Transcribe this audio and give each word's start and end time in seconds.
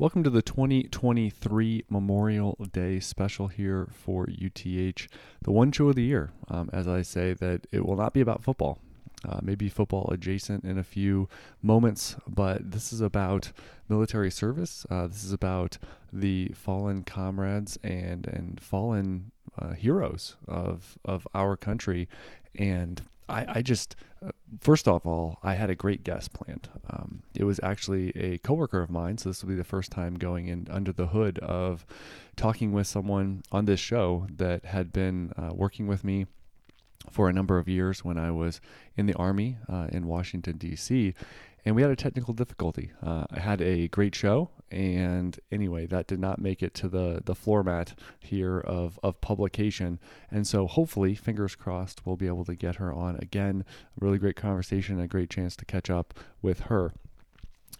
Welcome 0.00 0.24
to 0.24 0.30
the 0.30 0.40
2023 0.40 1.84
Memorial 1.90 2.56
Day 2.72 3.00
special 3.00 3.48
here 3.48 3.86
for 3.92 4.26
UTH, 4.26 5.08
the 5.42 5.52
one 5.52 5.72
show 5.72 5.90
of 5.90 5.96
the 5.96 6.02
year. 6.02 6.30
Um, 6.48 6.70
as 6.72 6.88
I 6.88 7.02
say, 7.02 7.34
that 7.34 7.66
it 7.70 7.84
will 7.84 7.96
not 7.98 8.14
be 8.14 8.22
about 8.22 8.42
football. 8.42 8.78
Uh, 9.28 9.40
maybe 9.42 9.68
football 9.68 10.08
adjacent 10.10 10.64
in 10.64 10.78
a 10.78 10.82
few 10.82 11.28
moments, 11.60 12.16
but 12.26 12.70
this 12.70 12.94
is 12.94 13.02
about 13.02 13.52
military 13.90 14.30
service. 14.30 14.86
Uh, 14.88 15.06
this 15.06 15.22
is 15.22 15.34
about 15.34 15.76
the 16.10 16.48
fallen 16.54 17.04
comrades 17.04 17.78
and 17.82 18.26
and 18.26 18.58
fallen 18.58 19.32
uh, 19.58 19.74
heroes 19.74 20.36
of 20.48 20.96
of 21.04 21.28
our 21.34 21.58
country, 21.58 22.08
and 22.54 23.02
I, 23.30 23.46
I 23.48 23.62
just, 23.62 23.96
uh, 24.24 24.32
first 24.60 24.88
off 24.88 25.06
all, 25.06 25.38
I 25.42 25.54
had 25.54 25.70
a 25.70 25.74
great 25.74 26.04
guest 26.04 26.32
planned. 26.32 26.68
Um, 26.88 27.22
it 27.34 27.44
was 27.44 27.60
actually 27.62 28.10
a 28.10 28.38
coworker 28.38 28.82
of 28.82 28.90
mine, 28.90 29.18
so 29.18 29.28
this 29.28 29.42
will 29.42 29.50
be 29.50 29.56
the 29.56 29.64
first 29.64 29.90
time 29.90 30.14
going 30.14 30.48
in 30.48 30.66
under 30.70 30.92
the 30.92 31.08
hood 31.08 31.38
of 31.38 31.86
talking 32.36 32.72
with 32.72 32.86
someone 32.86 33.42
on 33.52 33.64
this 33.64 33.80
show 33.80 34.26
that 34.36 34.64
had 34.64 34.92
been 34.92 35.32
uh, 35.36 35.50
working 35.52 35.86
with 35.86 36.04
me 36.04 36.26
for 37.10 37.28
a 37.28 37.32
number 37.32 37.58
of 37.58 37.68
years 37.68 38.04
when 38.04 38.18
I 38.18 38.30
was 38.30 38.60
in 38.96 39.06
the 39.06 39.14
Army 39.14 39.56
uh, 39.68 39.88
in 39.90 40.06
Washington, 40.06 40.58
D.C 40.58 41.14
and 41.64 41.76
we 41.76 41.82
had 41.82 41.90
a 41.90 41.96
technical 41.96 42.34
difficulty. 42.34 42.90
Uh, 43.02 43.24
I 43.30 43.40
had 43.40 43.60
a 43.60 43.88
great 43.88 44.14
show, 44.14 44.50
and 44.70 45.38
anyway, 45.50 45.86
that 45.86 46.06
did 46.06 46.20
not 46.20 46.40
make 46.40 46.62
it 46.62 46.74
to 46.74 46.88
the 46.88 47.22
the 47.24 47.34
floor 47.34 47.62
mat 47.62 47.94
here 48.20 48.58
of 48.60 48.98
of 49.02 49.20
publication. 49.20 49.98
And 50.30 50.46
so, 50.46 50.66
hopefully, 50.66 51.14
fingers 51.14 51.54
crossed, 51.54 52.06
we'll 52.06 52.16
be 52.16 52.26
able 52.26 52.44
to 52.44 52.54
get 52.54 52.76
her 52.76 52.92
on 52.92 53.16
again. 53.16 53.64
A 54.00 54.04
really 54.04 54.18
great 54.18 54.36
conversation, 54.36 55.00
a 55.00 55.08
great 55.08 55.30
chance 55.30 55.56
to 55.56 55.64
catch 55.64 55.90
up 55.90 56.14
with 56.42 56.60
her. 56.60 56.92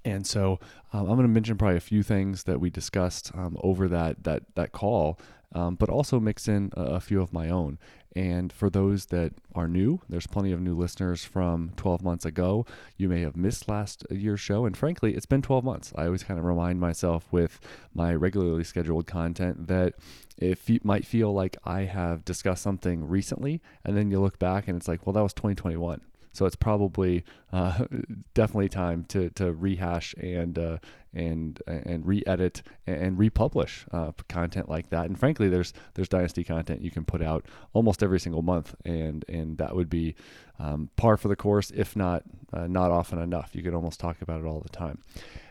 And 0.05 0.27
so, 0.27 0.59
um, 0.93 1.01
I'm 1.03 1.17
going 1.17 1.23
to 1.23 1.29
mention 1.29 1.59
probably 1.59 1.77
a 1.77 1.81
few 1.81 2.03
things 2.03 2.45
that 2.45 2.61
we 2.61 2.71
discussed 2.71 3.31
um, 3.35 3.57
over 3.63 3.89
that 3.89 4.25
that 4.25 4.43
that 4.55 4.73
call, 4.73 5.19
um, 5.55 5.75
but 5.75 5.89
also 5.89 6.19
mix 6.19 6.49
in 6.49 6.71
a, 6.77 6.83
a 6.83 7.01
few 7.01 7.21
of 7.21 7.33
my 7.33 7.49
own. 7.49 7.79
And 8.17 8.53
for 8.53 8.69
those 8.69 9.07
that 9.07 9.33
are 9.55 9.69
new, 9.69 10.01
there's 10.09 10.27
plenty 10.27 10.51
of 10.51 10.61
new 10.61 10.75
listeners 10.75 11.25
from 11.25 11.73
12 11.77 12.03
months 12.03 12.25
ago. 12.25 12.67
You 12.97 13.09
may 13.09 13.21
have 13.21 13.37
missed 13.37 13.69
last 13.69 14.05
year's 14.11 14.41
show. 14.41 14.67
And 14.67 14.77
frankly, 14.77 15.15
it's 15.15 15.27
been 15.27 15.43
12 15.43 15.63
months. 15.63 15.93
I 15.95 16.07
always 16.07 16.25
kind 16.25 16.39
of 16.39 16.45
remind 16.45 16.81
myself 16.81 17.27
with 17.31 17.61
my 17.95 18.13
regularly 18.15 18.65
scheduled 18.65 19.07
content 19.07 19.69
that 19.69 19.95
it 20.39 20.85
might 20.85 21.07
feel 21.07 21.33
like 21.33 21.57
I 21.65 21.83
have 21.83 22.25
discussed 22.25 22.63
something 22.63 23.07
recently. 23.07 23.61
And 23.85 23.97
then 23.97 24.11
you 24.11 24.21
look 24.21 24.39
back 24.39 24.67
and 24.67 24.77
it's 24.77 24.89
like, 24.89 25.07
well, 25.07 25.13
that 25.13 25.23
was 25.23 25.35
2021. 25.35 26.01
So 26.33 26.47
it's 26.47 26.57
probably 26.57 27.25
uh, 27.53 27.87
definitely 28.35 28.69
time 28.69 29.05
to, 29.07 29.31
to 29.31 29.53
rehash 29.53 30.15
and 30.15 30.59
uh, 30.59 30.79
and 31.13 31.61
and 31.67 32.07
re-edit 32.07 32.63
and 32.87 33.19
republish 33.19 33.85
uh, 33.93 34.13
content 34.29 34.69
like 34.69 34.91
that. 34.91 35.07
And 35.07 35.19
frankly, 35.19 35.49
there's 35.49 35.73
there's 35.95 36.09
dynasty 36.09 36.45
content 36.45 36.83
you 36.83 36.91
can 36.91 37.05
put 37.05 37.23
out 37.23 37.47
almost 37.73 38.03
every 38.03 38.21
single 38.21 38.43
month, 38.43 38.75
and 38.85 39.25
and 39.29 39.59
that 39.59 39.75
would 39.75 39.91
be 39.91 40.15
um, 40.59 40.91
par 40.97 41.17
for 41.17 41.29
the 41.29 41.37
course, 41.37 41.73
if 41.75 41.97
not 41.97 42.23
uh, 42.53 42.67
not 42.67 42.91
often 42.91 43.19
enough. 43.21 43.51
You 43.55 43.63
could 43.63 43.75
almost 43.75 43.99
talk 43.99 44.23
about 44.23 44.41
it 44.41 44.47
all 44.47 44.61
the 44.61 44.69
time. 44.69 45.03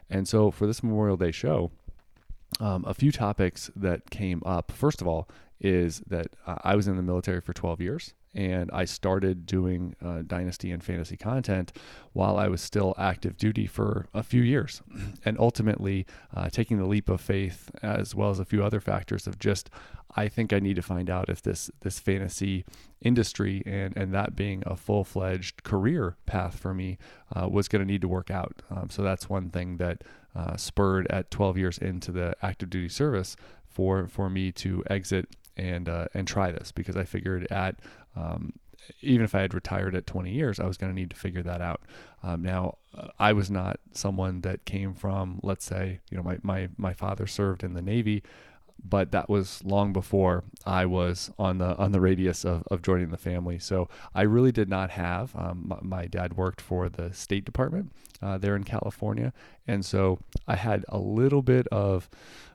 And 0.10 0.28
so 0.28 0.50
for 0.50 0.66
this 0.66 0.82
Memorial 0.82 1.18
Day 1.18 1.32
show, 1.32 1.72
um, 2.60 2.84
a 2.88 2.94
few 2.94 3.12
topics 3.12 3.70
that 3.76 4.10
came 4.10 4.42
up. 4.46 4.72
First 4.72 5.02
of 5.02 5.08
all, 5.08 5.28
is 5.60 6.02
that 6.08 6.28
uh, 6.48 6.56
I 6.64 6.76
was 6.76 6.88
in 6.88 6.96
the 6.96 7.04
military 7.04 7.42
for 7.42 7.54
12 7.54 7.82
years 7.82 8.14
and 8.34 8.70
I 8.72 8.86
started 8.86 9.46
doing 9.46 9.96
uh, 10.04 10.22
dynasty 10.26 10.72
and 10.72 10.84
fantasy 10.84 11.18
content 11.18 11.72
while 12.14 12.38
I 12.38 12.48
was 12.48 12.62
still 12.62 12.94
active 12.98 13.38
duty 13.38 13.66
for 13.66 14.08
a 14.14 14.24
few 14.24 14.42
years, 14.42 14.82
and 15.26 15.40
ultimately 15.40 16.06
uh, 16.36 16.50
taking 16.50 16.78
the 16.78 16.86
leap 16.86 17.10
of 17.10 17.22
faith 17.22 17.72
as 17.82 18.14
well 18.14 18.30
as 18.30 18.40
a 18.40 18.46
few 18.46 18.64
other 18.64 18.80
factors 18.80 19.28
of 19.28 19.40
just 19.40 19.70
I 20.16 20.28
think 20.28 20.54
I 20.54 20.60
need 20.60 20.76
to 20.76 20.82
find 20.82 21.10
out 21.10 21.30
if 21.30 21.42
this 21.42 21.70
this 21.82 22.00
fantasy 22.00 22.66
industry 23.02 23.62
and 23.66 23.96
and 23.96 24.14
that 24.14 24.36
being 24.36 24.64
a 24.66 24.76
full 24.76 25.04
fledged 25.04 25.64
career 25.64 26.18
path 26.26 26.58
for 26.58 26.74
me 26.74 26.98
uh, 27.36 27.48
was 27.48 27.68
going 27.68 27.86
to 27.86 27.92
need 27.92 28.02
to 28.02 28.08
work 28.08 28.32
out. 28.32 28.62
Um, 28.70 28.90
so 28.90 29.04
that's 29.04 29.30
one 29.30 29.50
thing 29.50 29.78
that 29.78 30.04
uh, 30.36 30.58
spurred 30.58 31.08
at 31.10 31.32
12 31.32 31.58
years 31.58 31.78
into 31.78 32.12
the 32.12 32.36
active 32.42 32.70
duty 32.70 32.90
service 32.90 33.36
for 33.68 34.08
for 34.08 34.30
me 34.30 34.52
to 34.54 34.84
exit 34.90 35.28
and 35.60 35.90
uh, 35.90 36.08
and 36.14 36.28
try 36.28 36.52
this 36.52 36.72
because 36.72 36.96
I 36.96 37.04
figured 37.04 37.48
at 37.52 37.76
um, 38.16 38.54
even 39.02 39.24
if 39.24 39.36
I 39.36 39.42
had 39.42 39.54
retired 39.54 39.96
at 39.96 40.08
20 40.08 40.32
years, 40.32 40.60
I 40.60 40.66
was 40.66 40.78
going 40.78 40.92
to 40.92 40.96
need 40.96 41.10
to 41.12 41.16
figure 41.16 41.44
that 41.44 41.62
out. 41.62 41.82
Um, 42.24 42.42
now, 42.42 42.78
uh, 42.98 43.08
I 43.20 43.34
was 43.34 43.52
not 43.52 43.80
someone 43.92 44.42
that 44.42 44.66
came 44.66 44.94
from, 44.94 45.40
let's 45.44 45.66
say, 45.66 46.00
you 46.10 46.18
know, 46.18 46.24
my, 46.24 46.40
my, 46.42 46.70
my 46.78 46.94
father 46.94 47.28
served 47.28 47.64
in 47.64 47.74
the 47.74 47.82
Navy, 47.82 48.24
but 48.84 49.12
that 49.12 49.30
was 49.30 49.64
long 49.64 49.94
before 49.94 50.44
I 50.66 50.86
was 50.86 51.32
on 51.38 51.58
the 51.58 51.76
on 51.76 51.92
the 51.92 52.00
radius 52.00 52.46
of, 52.46 52.64
of 52.72 52.82
joining 52.82 53.10
the 53.10 53.18
family. 53.18 53.60
So 53.60 53.90
I 54.16 54.22
really 54.22 54.54
did 54.54 54.70
not 54.70 54.92
have. 54.92 55.36
Um, 55.36 55.66
my, 55.68 55.78
my, 55.82 56.06
dad 56.06 56.38
worked 56.38 56.62
for 56.62 56.88
the 56.88 57.14
State 57.14 57.44
Department 57.44 57.92
uh, 58.22 58.38
there 58.38 58.56
in 58.56 58.64
California, 58.64 59.34
and 59.68 59.84
so 59.84 60.20
I 60.48 60.56
had 60.56 60.86
a 60.88 60.98
little 60.98 61.42
bit 61.42 61.68
of 61.68 62.10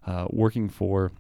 uh, 0.07 0.27
working 0.31 0.71
for 0.71 1.13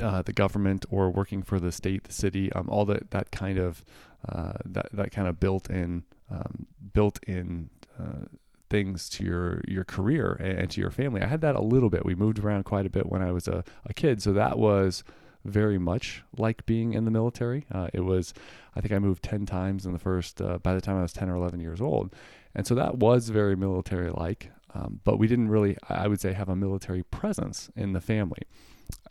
uh, 0.00 0.22
the 0.22 0.32
government 0.32 0.84
or 0.90 1.10
working 1.10 1.42
for 1.42 1.60
the 1.60 1.72
state, 1.72 2.04
the 2.04 2.12
city, 2.12 2.52
um, 2.52 2.68
all 2.68 2.84
that 2.86 3.10
that 3.10 3.30
kind 3.30 3.58
of 3.58 3.84
uh, 4.28 4.54
that 4.64 4.88
that 4.92 5.12
kind 5.12 5.28
of 5.28 5.38
built 5.38 5.70
in 5.70 6.04
um, 6.30 6.66
built 6.92 7.18
in 7.26 7.70
uh, 7.98 8.26
things 8.68 9.08
to 9.08 9.24
your 9.24 9.62
your 9.66 9.84
career 9.84 10.32
and, 10.32 10.70
to 10.70 10.80
your 10.80 10.90
family. 10.90 11.22
I 11.22 11.26
had 11.26 11.40
that 11.42 11.56
a 11.56 11.62
little 11.62 11.90
bit. 11.90 12.04
We 12.04 12.14
moved 12.14 12.38
around 12.38 12.64
quite 12.64 12.86
a 12.86 12.90
bit 12.90 13.06
when 13.06 13.22
I 13.22 13.32
was 13.32 13.48
a, 13.48 13.64
a 13.84 13.94
kid, 13.94 14.22
so 14.22 14.32
that 14.32 14.58
was 14.58 15.04
very 15.44 15.78
much 15.78 16.24
like 16.36 16.66
being 16.66 16.92
in 16.92 17.04
the 17.04 17.10
military. 17.10 17.66
Uh, 17.70 17.88
it 17.92 18.00
was, 18.00 18.34
I 18.74 18.80
think 18.80 18.92
I 18.92 18.98
moved 18.98 19.22
10 19.22 19.46
times 19.46 19.86
in 19.86 19.92
the 19.92 19.98
first, 19.98 20.42
uh, 20.42 20.58
by 20.58 20.74
the 20.74 20.80
time 20.80 20.96
I 20.98 21.02
was 21.02 21.12
10 21.12 21.30
or 21.30 21.36
11 21.36 21.60
years 21.60 21.80
old. 21.80 22.12
And 22.52 22.66
so 22.66 22.74
that 22.74 22.98
was 22.98 23.28
very 23.28 23.54
military 23.54 24.10
like, 24.10 24.50
um, 24.74 25.00
but 25.04 25.18
we 25.18 25.28
didn't 25.28 25.48
really, 25.48 25.76
I 25.88 26.08
would 26.08 26.20
say, 26.20 26.32
have 26.32 26.48
a 26.48 26.56
military 26.56 27.04
presence 27.04 27.70
in 27.76 27.92
the 27.92 28.00
family 28.00 28.42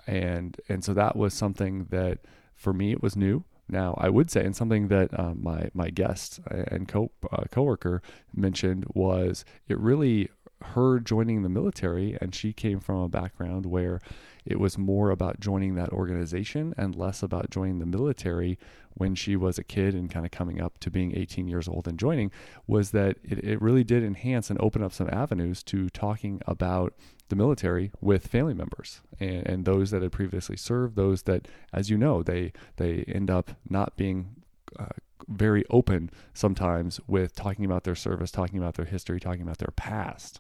and 0.08 0.60
and 0.70 0.84
so 0.84 0.94
that 0.94 1.16
was 1.16 1.34
something 1.34 1.86
that 1.90 2.20
for 2.56 2.74
me 2.74 2.92
it 2.92 3.02
was 3.02 3.16
new. 3.16 3.44
Now 3.68 3.96
I 3.98 4.10
would 4.10 4.30
say, 4.30 4.46
and 4.46 4.56
something 4.56 4.88
that 4.90 5.18
um, 5.20 5.42
my 5.42 5.70
my 5.74 5.90
guest 5.90 6.40
and 6.50 6.88
co 6.88 7.12
uh, 7.32 7.44
coworker 7.52 8.02
mentioned 8.34 8.86
was 8.94 9.44
it 9.68 9.80
really 9.80 10.30
her 10.62 11.00
joining 11.00 11.44
the 11.44 11.50
military, 11.50 12.18
and 12.22 12.34
she 12.34 12.54
came 12.54 12.80
from 12.80 13.00
a 13.00 13.10
background 13.10 13.66
where 13.66 14.00
it 14.46 14.60
was 14.60 14.78
more 14.78 15.10
about 15.10 15.40
joining 15.40 15.76
that 15.76 15.90
organization 15.90 16.74
and 16.78 16.96
less 16.96 17.24
about 17.24 17.50
joining 17.50 17.80
the 17.80 17.86
military 17.86 18.58
when 18.94 19.16
she 19.16 19.36
was 19.36 19.58
a 19.58 19.64
kid 19.64 19.94
and 19.94 20.10
kind 20.10 20.26
of 20.26 20.32
coming 20.32 20.62
up 20.62 20.78
to 20.80 20.90
being 20.90 21.16
18 21.16 21.48
years 21.48 21.68
old 21.68 21.88
and 21.88 22.00
joining 22.00 22.32
was 22.66 22.92
that 22.92 23.18
it, 23.24 23.44
it 23.44 23.62
really 23.62 23.84
did 23.84 24.04
enhance 24.04 24.50
and 24.50 24.60
open 24.62 24.82
up 24.84 24.94
some 24.94 25.10
avenues 25.12 25.64
to 25.64 25.90
talking 25.90 26.42
about 26.48 26.94
the 27.30 27.36
military 27.36 27.92
with 28.02 28.28
family 28.28 28.54
members 28.54 29.02
and, 29.20 29.46
and 29.48 29.66
those 29.66 29.92
that 29.92 30.02
had 30.02 30.12
previously 30.12 30.56
served 30.56 30.96
those 30.96 31.24
that 31.24 31.48
as 31.74 31.90
you 31.90 31.98
know 31.98 32.22
they 32.22 32.54
they 32.78 33.04
end 33.08 33.30
up 33.30 33.52
not 33.70 33.98
being 33.98 34.36
uh, 34.78 34.86
very 35.28 35.66
open 35.70 36.10
sometimes 36.34 37.00
with 37.08 37.36
talking 37.36 37.66
about 37.66 37.84
their 37.84 37.96
service 37.96 38.30
talking 38.32 38.60
about 38.60 38.76
their 38.76 38.86
history 38.86 39.20
talking 39.20 39.42
about 39.42 39.58
their 39.58 39.74
past 39.76 40.40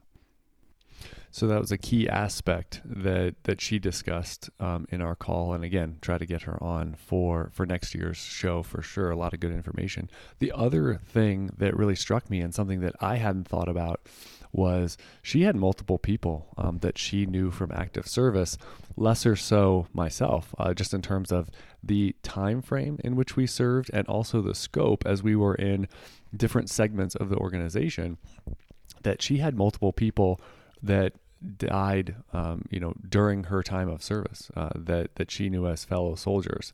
so 1.35 1.47
that 1.47 1.59
was 1.59 1.73
a 1.73 1.78
key 1.78 2.07
aspect 2.07 2.79
that 2.85 3.35
that 3.44 3.59
she 3.59 3.78
discussed 3.78 4.50
um, 4.62 4.88
in 4.90 5.01
our 5.01 5.16
call, 5.16 5.53
and 5.53 5.66
again, 5.66 5.97
try 6.00 6.18
to 6.18 6.25
get 6.25 6.44
her 6.44 6.63
on 6.63 6.96
for 6.96 7.50
for 7.51 7.66
next 7.66 7.94
year's 7.94 8.16
show 8.16 8.63
for 8.63 8.81
sure. 8.81 9.12
A 9.12 9.18
lot 9.18 9.34
of 9.34 9.41
good 9.41 9.51
information. 9.51 10.09
The 10.40 10.53
other 10.53 11.01
thing 11.06 11.50
that 11.57 11.75
really 11.75 11.97
struck 11.97 12.29
me, 12.29 12.40
and 12.40 12.56
something 12.56 12.79
that 12.79 12.95
I 13.01 13.18
hadn't 13.18 13.50
thought 13.50 13.68
about, 13.68 14.00
was 14.53 14.97
she 15.22 15.41
had 15.41 15.57
multiple 15.57 15.97
people 15.97 16.53
um, 16.57 16.78
that 16.78 16.97
she 16.97 17.25
knew 17.25 17.51
from 17.51 17.69
active 17.74 18.07
service. 18.07 18.57
Lesser 18.95 19.36
so 19.36 19.88
myself, 19.92 20.56
uh, 20.57 20.74
just 20.74 20.94
in 20.94 21.01
terms 21.01 21.33
of 21.33 21.50
the 21.83 22.15
time 22.24 22.62
frame 22.62 22.98
in 23.04 23.18
which 23.18 23.36
we 23.36 23.45
served, 23.45 23.92
and 23.94 24.07
also 24.07 24.42
the 24.42 24.56
scope 24.56 25.04
as 25.06 25.21
we 25.21 25.36
were 25.36 25.56
in 25.56 25.89
different 26.33 26.69
segments 26.69 27.13
of 27.13 27.27
the 27.27 27.36
organization. 27.36 28.19
That 29.04 29.21
she 29.21 29.39
had 29.39 29.57
multiple 29.57 29.92
people 29.92 30.39
that 30.81 31.12
died, 31.57 32.15
um, 32.33 32.65
you 32.69 32.80
know, 32.80 32.94
during 33.07 33.45
her 33.45 33.63
time 33.63 33.89
of 33.89 34.03
service 34.03 34.51
uh, 34.56 34.69
that 34.75 35.15
that 35.15 35.31
she 35.31 35.50
knew 35.50 35.68
as 35.68 35.86
fellow 35.86 36.15
soldiers, 36.15 36.74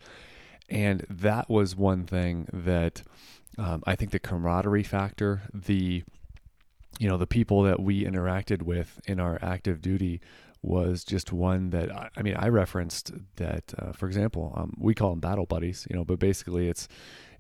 and 0.70 1.06
that 1.10 1.50
was 1.50 1.76
one 1.76 2.06
thing 2.06 2.48
that 2.52 3.04
um, 3.58 3.84
I 3.86 3.96
think 3.96 4.12
the 4.12 4.20
camaraderie 4.20 4.84
factor, 4.84 5.44
the 5.54 6.04
you 7.00 7.08
know, 7.08 7.18
the 7.18 7.28
people 7.28 7.64
that 7.64 7.80
we 7.80 8.04
interacted 8.04 8.62
with 8.62 9.00
in 9.06 9.20
our 9.20 9.40
active 9.42 9.82
duty 9.82 10.22
was 10.64 11.04
just 11.04 11.34
one 11.34 11.72
that 11.72 11.90
I 12.16 12.22
mean 12.22 12.36
I 12.36 12.48
referenced 12.50 13.12
that 13.38 13.74
uh, 13.80 13.94
for 13.94 14.06
example 14.06 14.54
um, 14.56 14.76
we 14.78 14.94
call 14.94 15.10
them 15.10 15.20
battle 15.20 15.48
buddies 15.48 15.88
you 15.90 15.96
know 15.96 16.06
but 16.06 16.20
basically 16.20 16.70
it's 16.70 16.88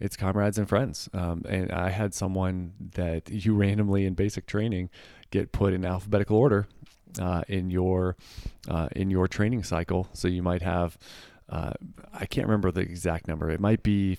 it's 0.01 0.17
comrades 0.17 0.57
and 0.57 0.67
friends. 0.67 1.07
Um, 1.13 1.43
and 1.47 1.71
I 1.71 1.91
had 1.91 2.13
someone 2.13 2.73
that 2.95 3.29
you 3.29 3.53
randomly 3.53 4.05
in 4.05 4.15
basic 4.15 4.47
training 4.47 4.89
get 5.29 5.51
put 5.51 5.73
in 5.73 5.85
alphabetical 5.85 6.35
order 6.35 6.67
uh, 7.19 7.43
in 7.47 7.69
your 7.69 8.15
uh, 8.67 8.89
in 8.95 9.09
your 9.09 9.27
training 9.27 9.63
cycle. 9.63 10.07
So 10.13 10.27
you 10.27 10.43
might 10.43 10.61
have 10.61 10.97
uh, 11.51 11.73
I 12.13 12.25
can't 12.25 12.47
remember 12.47 12.71
the 12.71 12.81
exact 12.81 13.27
number. 13.27 13.49
It 13.49 13.59
might 13.59 13.83
be 13.83 14.17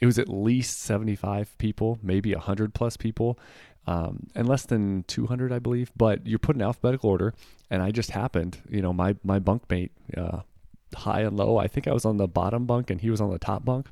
it 0.00 0.06
was 0.06 0.18
at 0.18 0.28
least 0.28 0.80
75 0.80 1.56
people, 1.58 1.98
maybe 2.02 2.34
100 2.34 2.74
plus 2.74 2.96
people, 2.96 3.38
um, 3.86 4.26
and 4.34 4.48
less 4.48 4.64
than 4.64 5.04
200, 5.04 5.52
I 5.52 5.58
believe. 5.58 5.92
But 5.96 6.26
you're 6.26 6.38
put 6.38 6.56
in 6.56 6.62
alphabetical 6.62 7.10
order, 7.10 7.34
and 7.70 7.82
I 7.82 7.90
just 7.90 8.10
happened, 8.10 8.58
you 8.68 8.80
know, 8.80 8.92
my 8.92 9.16
my 9.22 9.38
bunkmate, 9.38 9.90
uh, 10.16 10.40
high 10.94 11.20
and 11.20 11.36
low. 11.36 11.58
I 11.58 11.66
think 11.66 11.86
I 11.86 11.92
was 11.92 12.04
on 12.04 12.16
the 12.16 12.28
bottom 12.28 12.66
bunk, 12.66 12.90
and 12.90 13.00
he 13.00 13.10
was 13.10 13.20
on 13.20 13.30
the 13.30 13.38
top 13.38 13.64
bunk, 13.64 13.88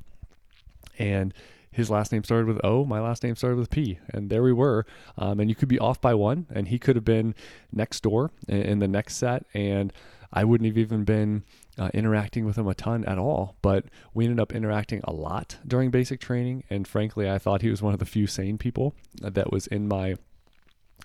and 0.97 1.33
his 1.71 1.89
last 1.89 2.11
name 2.11 2.23
started 2.23 2.47
with 2.47 2.59
O, 2.63 2.85
my 2.85 2.99
last 2.99 3.23
name 3.23 3.35
started 3.35 3.57
with 3.57 3.69
P, 3.69 3.99
and 4.09 4.29
there 4.29 4.43
we 4.43 4.53
were. 4.53 4.85
Um, 5.17 5.39
and 5.39 5.49
you 5.49 5.55
could 5.55 5.69
be 5.69 5.79
off 5.79 6.01
by 6.01 6.13
one, 6.13 6.47
and 6.49 6.67
he 6.67 6.79
could 6.79 6.95
have 6.95 7.05
been 7.05 7.35
next 7.71 8.01
door 8.01 8.31
in, 8.47 8.79
the 8.79 8.87
next 8.87 9.15
set, 9.15 9.45
and 9.53 9.93
I 10.33 10.43
wouldn't 10.43 10.67
have 10.67 10.77
even 10.77 11.03
been 11.03 11.43
uh, 11.77 11.89
interacting 11.93 12.45
with 12.45 12.57
him 12.57 12.67
a 12.67 12.73
ton 12.73 13.05
at 13.05 13.17
all. 13.17 13.55
But 13.61 13.85
we 14.13 14.25
ended 14.25 14.39
up 14.39 14.53
interacting 14.53 15.01
a 15.03 15.13
lot 15.13 15.57
during 15.67 15.91
basic 15.91 16.19
training, 16.19 16.63
and 16.69 16.87
frankly, 16.87 17.29
I 17.29 17.37
thought 17.37 17.61
he 17.61 17.69
was 17.69 17.81
one 17.81 17.93
of 17.93 17.99
the 17.99 18.05
few 18.05 18.27
sane 18.27 18.57
people 18.57 18.95
that 19.21 19.51
was 19.51 19.67
in 19.67 19.87
my 19.87 20.15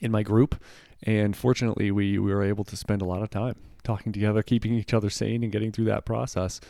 in 0.00 0.10
my 0.10 0.22
group. 0.22 0.60
And 1.02 1.36
fortunately, 1.36 1.90
we, 1.90 2.18
we 2.18 2.32
were 2.32 2.42
able 2.42 2.64
to 2.64 2.76
spend 2.76 3.02
a 3.02 3.04
lot 3.04 3.22
of 3.22 3.30
time 3.30 3.56
talking 3.84 4.12
together, 4.12 4.42
keeping 4.42 4.74
each 4.74 4.94
other 4.94 5.10
sane, 5.10 5.42
and 5.42 5.52
getting 5.52 5.70
through 5.70 5.84
that 5.84 6.04
process. 6.04 6.60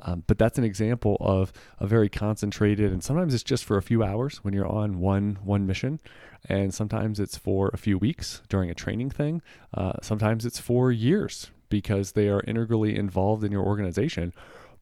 Um, 0.00 0.24
but 0.26 0.38
that's 0.38 0.58
an 0.58 0.64
example 0.64 1.16
of 1.20 1.52
a 1.78 1.86
very 1.86 2.08
concentrated, 2.08 2.90
and 2.90 3.04
sometimes 3.04 3.34
it's 3.34 3.42
just 3.42 3.64
for 3.64 3.76
a 3.76 3.82
few 3.82 4.02
hours 4.02 4.38
when 4.38 4.52
you're 4.54 4.66
on 4.66 4.98
one 4.98 5.38
one 5.44 5.66
mission, 5.66 6.00
and 6.48 6.74
sometimes 6.74 7.20
it's 7.20 7.36
for 7.36 7.70
a 7.72 7.76
few 7.76 7.98
weeks 7.98 8.42
during 8.48 8.70
a 8.70 8.74
training 8.74 9.10
thing. 9.10 9.42
Uh, 9.72 9.92
sometimes 10.02 10.44
it's 10.44 10.58
for 10.58 10.90
years 10.90 11.50
because 11.68 12.12
they 12.12 12.28
are 12.28 12.42
integrally 12.46 12.96
involved 12.96 13.44
in 13.44 13.52
your 13.52 13.64
organization. 13.64 14.32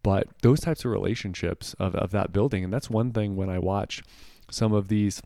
But 0.02 0.28
those 0.42 0.60
types 0.60 0.84
of 0.84 0.90
relationships 0.90 1.74
of, 1.78 1.94
of 1.94 2.10
that 2.12 2.32
building, 2.32 2.64
and 2.64 2.72
that's 2.72 2.88
one 2.88 3.12
thing 3.12 3.36
when 3.36 3.50
I 3.50 3.58
watch 3.58 4.02
some 4.50 4.72
of 4.72 4.88
these 4.88 5.22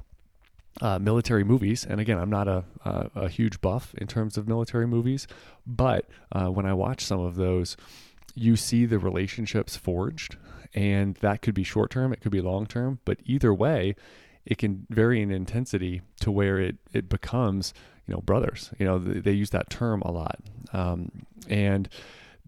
uh, 0.80 0.98
military 0.98 1.44
movies, 1.44 1.86
and 1.88 2.00
again, 2.00 2.18
I'm 2.18 2.30
not 2.30 2.48
a, 2.48 2.64
a, 2.84 3.28
huge 3.28 3.60
buff 3.60 3.94
in 3.96 4.08
terms 4.08 4.36
of 4.36 4.48
military 4.48 4.86
movies, 4.86 5.28
but 5.64 6.06
uh, 6.32 6.48
when 6.48 6.66
I 6.66 6.74
watch 6.74 7.04
some 7.04 7.20
of 7.20 7.36
those, 7.36 7.76
you 8.34 8.56
see 8.56 8.86
the 8.86 8.98
relationships 8.98 9.76
forged, 9.76 10.36
and 10.74 11.14
that 11.16 11.42
could 11.42 11.54
be 11.54 11.64
short 11.64 11.90
term, 11.90 12.12
it 12.12 12.20
could 12.20 12.32
be 12.32 12.40
long 12.40 12.66
term, 12.66 12.98
but 13.04 13.18
either 13.24 13.52
way, 13.54 13.94
it 14.44 14.58
can 14.58 14.86
vary 14.90 15.22
in 15.22 15.30
intensity 15.30 16.02
to 16.20 16.30
where 16.30 16.58
it 16.58 16.76
it 16.92 17.08
becomes 17.08 17.72
you 18.06 18.14
know 18.14 18.20
brothers. 18.20 18.70
You 18.78 18.86
know 18.86 18.98
they, 18.98 19.20
they 19.20 19.32
use 19.32 19.50
that 19.50 19.70
term 19.70 20.02
a 20.02 20.10
lot. 20.10 20.38
Um, 20.72 21.10
and 21.48 21.88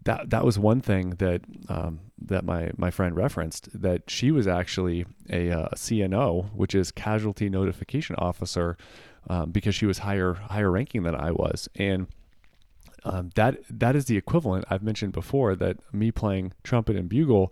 that 0.03 0.29
that 0.29 0.45
was 0.45 0.59
one 0.59 0.81
thing 0.81 1.11
that 1.11 1.41
um, 1.69 1.99
that 2.21 2.45
my 2.45 2.71
my 2.77 2.91
friend 2.91 3.15
referenced 3.15 3.69
that 3.81 4.09
she 4.09 4.31
was 4.31 4.47
actually 4.47 5.05
a, 5.29 5.49
a 5.49 5.59
uh, 5.59 5.69
CNO 5.75 6.53
which 6.53 6.75
is 6.75 6.91
casualty 6.91 7.49
notification 7.49 8.15
officer 8.17 8.77
um, 9.29 9.51
because 9.51 9.75
she 9.75 9.85
was 9.85 9.99
higher 9.99 10.33
higher 10.33 10.71
ranking 10.71 11.03
than 11.03 11.15
I 11.15 11.31
was. 11.31 11.67
And 11.75 12.07
um, 13.07 13.29
that 13.35 13.59
that 13.69 13.95
is 13.95 14.05
the 14.05 14.17
equivalent 14.17 14.65
I've 14.69 14.83
mentioned 14.83 15.13
before 15.13 15.55
that 15.55 15.77
me 15.93 16.11
playing 16.11 16.53
trumpet 16.63 16.95
and 16.95 17.09
bugle 17.09 17.51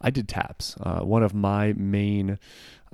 I 0.00 0.10
did 0.10 0.28
taps 0.28 0.76
uh, 0.80 1.00
one 1.00 1.22
of 1.22 1.34
my 1.34 1.72
main 1.72 2.38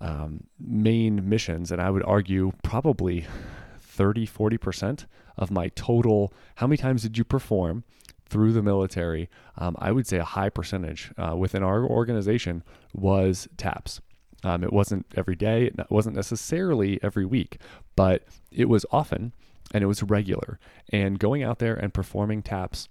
um, 0.00 0.44
main 0.58 1.28
missions 1.28 1.70
and 1.70 1.80
I 1.80 1.90
would 1.90 2.02
argue 2.04 2.52
probably 2.62 3.26
30, 3.80 4.26
40% 4.26 5.06
of 5.36 5.50
my 5.50 5.68
total. 5.68 6.32
How 6.56 6.66
many 6.66 6.76
times 6.76 7.02
did 7.02 7.18
you 7.18 7.24
perform 7.24 7.84
through 8.26 8.52
the 8.52 8.62
military? 8.62 9.28
Um, 9.58 9.76
I 9.78 9.92
would 9.92 10.06
say 10.06 10.18
a 10.18 10.24
high 10.24 10.48
percentage 10.48 11.12
uh, 11.18 11.36
within 11.36 11.62
our 11.62 11.84
organization 11.84 12.62
was 12.94 13.48
taps. 13.56 14.00
Um, 14.44 14.64
it 14.64 14.72
wasn't 14.72 15.06
every 15.14 15.36
day, 15.36 15.66
it 15.66 15.90
wasn't 15.90 16.16
necessarily 16.16 16.98
every 17.02 17.24
week, 17.24 17.58
but 17.94 18.24
it 18.50 18.68
was 18.68 18.84
often 18.90 19.32
and 19.72 19.82
it 19.82 19.86
was 19.86 20.02
regular. 20.02 20.58
And 20.90 21.18
going 21.18 21.42
out 21.42 21.58
there 21.58 21.74
and 21.74 21.92
performing 21.92 22.42
taps 22.42 22.88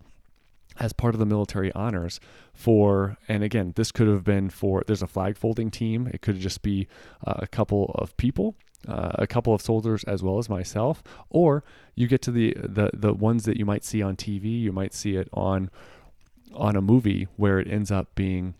as 0.79 0.93
part 0.93 1.13
of 1.13 1.19
the 1.19 1.25
military 1.25 1.71
honors 1.73 2.21
for 2.53 3.17
and 3.27 3.43
again 3.43 3.73
this 3.75 3.91
could 3.91 4.07
have 4.07 4.23
been 4.23 4.49
for 4.49 4.81
there's 4.87 5.01
a 5.01 5.07
flag 5.07 5.35
folding 5.35 5.69
team 5.69 6.07
it 6.07 6.21
could 6.21 6.39
just 6.39 6.61
be 6.61 6.87
uh, 7.27 7.33
a 7.39 7.45
couple 7.45 7.93
of 7.95 8.15
people 8.15 8.55
uh, 8.87 9.11
a 9.15 9.27
couple 9.27 9.53
of 9.53 9.61
soldiers 9.61 10.03
as 10.05 10.23
well 10.23 10.37
as 10.37 10.49
myself, 10.49 11.03
or 11.29 11.63
you 11.95 12.07
get 12.07 12.21
to 12.23 12.31
the, 12.31 12.55
the 12.57 12.89
the 12.93 13.13
ones 13.13 13.45
that 13.45 13.57
you 13.57 13.65
might 13.65 13.83
see 13.83 14.01
on 14.01 14.15
TV. 14.15 14.59
You 14.59 14.71
might 14.71 14.93
see 14.93 15.15
it 15.15 15.29
on 15.33 15.69
on 16.53 16.75
a 16.75 16.81
movie 16.81 17.27
where 17.37 17.59
it 17.59 17.67
ends 17.71 17.91
up 17.91 18.13
being 18.15 18.55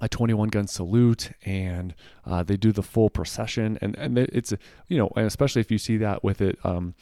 a 0.00 0.08
21 0.08 0.48
gun 0.48 0.66
salute 0.66 1.32
and 1.44 1.94
uh, 2.24 2.42
they 2.42 2.56
do 2.56 2.72
the 2.72 2.82
full 2.82 3.10
procession 3.10 3.78
and 3.82 3.96
and 3.96 4.16
it's 4.16 4.54
you 4.88 4.96
know 4.96 5.10
and 5.16 5.26
especially 5.26 5.60
if 5.60 5.70
you 5.70 5.78
see 5.78 5.96
that 5.98 6.24
with 6.24 6.40
it 6.40 6.58
um, 6.64 6.94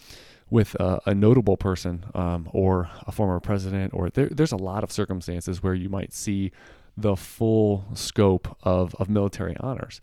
with 0.51 0.75
a, 0.77 1.01
a, 1.07 1.15
notable 1.15 1.57
person 1.57 2.05
um, 2.15 2.49
or 2.53 2.91
a 3.07 3.13
former 3.13 3.39
president 3.41 3.95
or 3.95 4.11
there, 4.11 4.29
there's 4.29 4.53
a 4.53 4.57
lot 4.57 4.83
of 4.83 4.91
circumstances 4.91 5.63
where 5.63 5.75
you 5.75 5.89
might 5.89 6.13
see 6.13 6.51
the 6.97 7.17
full 7.17 7.85
scope 7.95 8.57
of, 8.63 8.95
of 8.97 9.09
military 9.09 9.57
honors 9.61 10.01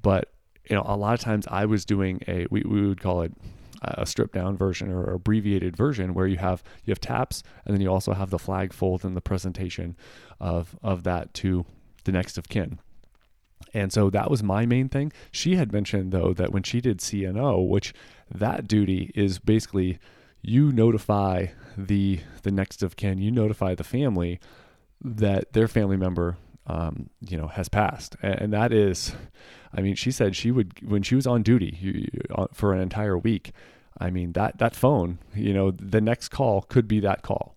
but 0.00 0.30
you 0.68 0.76
know, 0.76 0.82
a 0.84 0.96
lot 0.96 1.14
of 1.14 1.20
times 1.20 1.46
I 1.50 1.64
was 1.64 1.84
doing 1.84 2.20
a 2.28 2.46
we, 2.50 2.62
we 2.62 2.86
would 2.86 3.00
call 3.00 3.22
it 3.22 3.32
a 3.80 4.04
stripped 4.04 4.34
down 4.34 4.56
version 4.56 4.90
or 4.90 5.12
abbreviated 5.12 5.76
version 5.76 6.12
where 6.12 6.26
you 6.26 6.36
have 6.36 6.62
you 6.84 6.90
have 6.90 7.00
taps 7.00 7.42
and 7.64 7.74
then 7.74 7.80
you 7.80 7.88
also 7.88 8.12
have 8.12 8.30
the 8.30 8.38
flag 8.38 8.72
fold 8.72 9.04
and 9.04 9.16
the 9.16 9.20
presentation 9.20 9.96
of 10.40 10.76
of 10.82 11.04
that 11.04 11.32
to 11.34 11.64
the 12.04 12.12
next 12.12 12.38
of 12.38 12.48
kin. 12.48 12.78
And 13.74 13.92
so 13.92 14.08
that 14.10 14.30
was 14.30 14.42
my 14.42 14.66
main 14.66 14.88
thing. 14.88 15.12
She 15.30 15.56
had 15.56 15.72
mentioned 15.72 16.12
though 16.12 16.32
that 16.34 16.52
when 16.52 16.62
she 16.62 16.80
did 16.80 16.98
CNO, 16.98 17.68
which 17.68 17.94
that 18.34 18.68
duty 18.68 19.10
is 19.14 19.38
basically 19.38 19.98
you 20.42 20.72
notify 20.72 21.46
the 21.76 22.20
the 22.42 22.50
next 22.50 22.82
of 22.82 22.96
kin, 22.96 23.18
you 23.18 23.30
notify 23.30 23.74
the 23.74 23.84
family 23.84 24.40
that 25.00 25.52
their 25.52 25.68
family 25.68 25.96
member 25.96 26.36
um, 26.68 27.08
you 27.20 27.36
know, 27.38 27.48
has 27.48 27.68
passed, 27.68 28.14
and 28.22 28.52
that 28.52 28.72
is, 28.72 29.12
I 29.72 29.80
mean, 29.80 29.94
she 29.94 30.10
said 30.10 30.36
she 30.36 30.50
would 30.50 30.86
when 30.86 31.02
she 31.02 31.14
was 31.14 31.26
on 31.26 31.42
duty 31.42 32.10
uh, 32.30 32.46
for 32.52 32.74
an 32.74 32.80
entire 32.80 33.16
week. 33.16 33.52
I 33.98 34.10
mean 34.10 34.32
that 34.32 34.58
that 34.58 34.76
phone, 34.76 35.18
you 35.34 35.54
know, 35.54 35.70
the 35.70 36.00
next 36.00 36.28
call 36.28 36.62
could 36.62 36.86
be 36.86 37.00
that 37.00 37.22
call, 37.22 37.56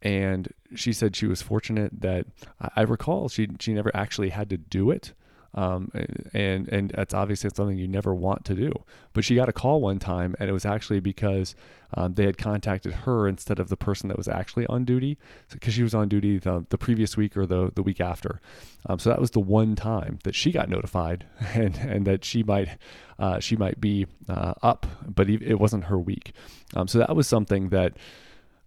and 0.00 0.48
she 0.74 0.92
said 0.94 1.14
she 1.14 1.26
was 1.26 1.42
fortunate 1.42 2.00
that 2.00 2.26
I 2.74 2.82
recall 2.82 3.28
she 3.28 3.48
she 3.60 3.74
never 3.74 3.94
actually 3.94 4.30
had 4.30 4.48
to 4.50 4.56
do 4.56 4.90
it, 4.90 5.12
um, 5.54 5.90
and 6.34 6.68
and 6.68 6.90
that's 6.90 7.14
obviously 7.14 7.50
something 7.54 7.78
you 7.78 7.88
never 7.88 8.14
want 8.14 8.44
to 8.46 8.54
do. 8.54 8.72
But 9.12 9.24
she 9.24 9.34
got 9.34 9.48
a 9.48 9.52
call 9.52 9.80
one 9.80 9.98
time, 9.98 10.34
and 10.38 10.48
it 10.48 10.52
was 10.52 10.66
actually 10.66 11.00
because 11.00 11.54
um, 11.94 12.14
they 12.14 12.26
had 12.26 12.36
contacted 12.36 12.92
her 12.92 13.26
instead 13.26 13.58
of 13.58 13.68
the 13.68 13.76
person 13.76 14.08
that 14.08 14.18
was 14.18 14.28
actually 14.28 14.66
on 14.66 14.84
duty, 14.84 15.16
because 15.50 15.72
she 15.72 15.82
was 15.82 15.94
on 15.94 16.08
duty 16.08 16.38
the, 16.38 16.66
the 16.68 16.78
previous 16.78 17.16
week 17.16 17.36
or 17.36 17.46
the 17.46 17.72
the 17.74 17.82
week 17.82 18.00
after. 18.00 18.40
Um, 18.86 18.98
so 18.98 19.10
that 19.10 19.20
was 19.20 19.30
the 19.30 19.40
one 19.40 19.74
time 19.74 20.18
that 20.24 20.34
she 20.34 20.52
got 20.52 20.68
notified, 20.68 21.24
and 21.54 21.76
and 21.76 22.06
that 22.06 22.24
she 22.24 22.42
might 22.42 22.76
uh, 23.18 23.40
she 23.40 23.56
might 23.56 23.80
be 23.80 24.06
uh, 24.28 24.54
up, 24.62 24.86
but 25.06 25.28
it 25.30 25.58
wasn't 25.58 25.84
her 25.84 25.98
week. 25.98 26.32
Um, 26.76 26.88
so 26.88 26.98
that 26.98 27.14
was 27.16 27.26
something 27.26 27.70
that. 27.70 27.96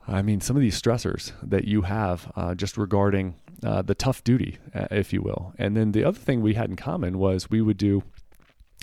I 0.07 0.23
mean, 0.23 0.41
some 0.41 0.55
of 0.55 0.63
these 0.63 0.81
stressors 0.81 1.31
that 1.43 1.65
you 1.65 1.83
have 1.83 2.31
uh, 2.35 2.55
just 2.55 2.75
regarding 2.75 3.35
uh, 3.63 3.81
the 3.81 3.95
tough 3.95 4.23
duty, 4.23 4.57
uh, 4.73 4.87
if 4.91 5.13
you 5.13 5.21
will. 5.21 5.53
And 5.57 5.75
then 5.77 5.91
the 5.91 6.03
other 6.03 6.19
thing 6.19 6.41
we 6.41 6.55
had 6.55 6.69
in 6.69 6.75
common 6.75 7.17
was 7.17 7.49
we 7.49 7.61
would 7.61 7.77
do, 7.77 8.03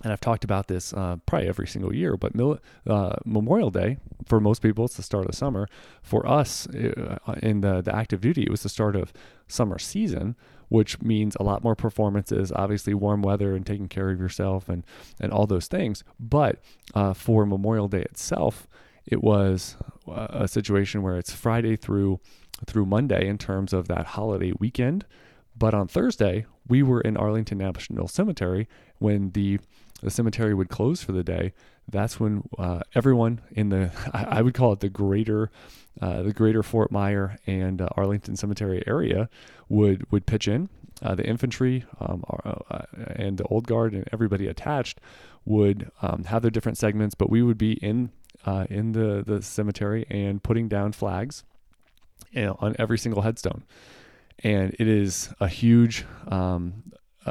and 0.04 0.12
I've 0.12 0.20
talked 0.20 0.44
about 0.44 0.68
this 0.68 0.92
uh, 0.92 1.16
probably 1.26 1.48
every 1.48 1.66
single 1.66 1.94
year, 1.94 2.16
but 2.16 2.34
Mil- 2.34 2.60
uh, 2.86 3.16
Memorial 3.24 3.70
Day 3.70 3.98
for 4.26 4.40
most 4.40 4.62
people 4.62 4.84
it's 4.84 4.96
the 4.96 5.02
start 5.02 5.26
of 5.26 5.34
summer. 5.34 5.68
For 6.02 6.26
us 6.28 6.68
uh, 6.68 7.18
in 7.42 7.60
the 7.60 7.80
the 7.80 7.94
active 7.94 8.20
duty, 8.20 8.42
it 8.42 8.50
was 8.50 8.62
the 8.62 8.68
start 8.68 8.94
of 8.94 9.12
summer 9.48 9.78
season, 9.78 10.36
which 10.68 11.02
means 11.02 11.36
a 11.36 11.42
lot 11.42 11.64
more 11.64 11.74
performances. 11.74 12.52
Obviously, 12.52 12.94
warm 12.94 13.22
weather 13.22 13.56
and 13.56 13.66
taking 13.66 13.88
care 13.88 14.10
of 14.10 14.20
yourself 14.20 14.68
and 14.68 14.84
and 15.20 15.32
all 15.32 15.46
those 15.46 15.66
things. 15.66 16.04
But 16.20 16.60
uh, 16.94 17.14
for 17.14 17.44
Memorial 17.46 17.88
Day 17.88 18.02
itself, 18.02 18.68
it 19.06 19.22
was 19.22 19.76
a 20.06 20.46
situation 20.46 21.02
where 21.02 21.16
it's 21.16 21.32
Friday 21.32 21.76
through 21.76 22.20
through 22.66 22.86
Monday 22.86 23.26
in 23.26 23.38
terms 23.38 23.72
of 23.72 23.88
that 23.88 24.06
holiday 24.06 24.52
weekend. 24.58 25.04
But 25.56 25.74
on 25.74 25.88
Thursday, 25.88 26.46
we 26.68 26.82
were 26.82 27.00
in 27.00 27.16
Arlington 27.16 27.58
National 27.58 28.08
Cemetery 28.08 28.68
when 28.98 29.30
the 29.30 29.58
the 30.00 30.10
cemetery 30.10 30.54
would 30.54 30.68
close 30.68 31.02
for 31.02 31.10
the 31.10 31.24
day. 31.24 31.52
That's 31.90 32.20
when 32.20 32.48
uh, 32.56 32.80
everyone 32.94 33.40
in 33.50 33.70
the 33.70 33.90
I, 34.12 34.38
I, 34.38 34.42
would 34.42 34.54
call 34.54 34.72
it 34.72 34.80
the 34.80 34.88
greater 34.88 35.50
uh, 36.00 36.22
the 36.22 36.32
greater 36.32 36.62
Fort 36.62 36.92
Myer 36.92 37.38
and 37.46 37.80
uh, 37.80 37.88
Arlington 37.96 38.36
Cemetery 38.36 38.82
area 38.86 39.28
would 39.68 40.10
would 40.12 40.26
pitch 40.26 40.46
in. 40.46 40.68
Uh, 41.00 41.14
the 41.14 41.24
infantry 41.24 41.84
um, 42.00 42.24
uh, 42.44 42.82
and 43.14 43.38
the 43.38 43.44
old 43.44 43.68
guard 43.68 43.94
and 43.94 44.08
everybody 44.12 44.48
attached 44.48 45.00
would 45.44 45.92
um, 46.02 46.24
have 46.24 46.42
their 46.42 46.50
different 46.50 46.76
segments, 46.76 47.14
but 47.14 47.30
we 47.30 47.40
would 47.40 47.58
be 47.58 47.74
in 47.74 48.10
uh, 48.46 48.66
in 48.68 48.92
the 48.92 49.22
the 49.26 49.42
cemetery 49.42 50.06
and 50.10 50.42
putting 50.42 50.68
down 50.68 50.92
flags 50.92 51.44
on 52.60 52.76
every 52.78 52.98
single 52.98 53.22
headstone. 53.22 53.64
And 54.44 54.74
it 54.78 54.86
is 54.86 55.30
a 55.40 55.48
huge 55.48 56.04
um, 56.28 56.84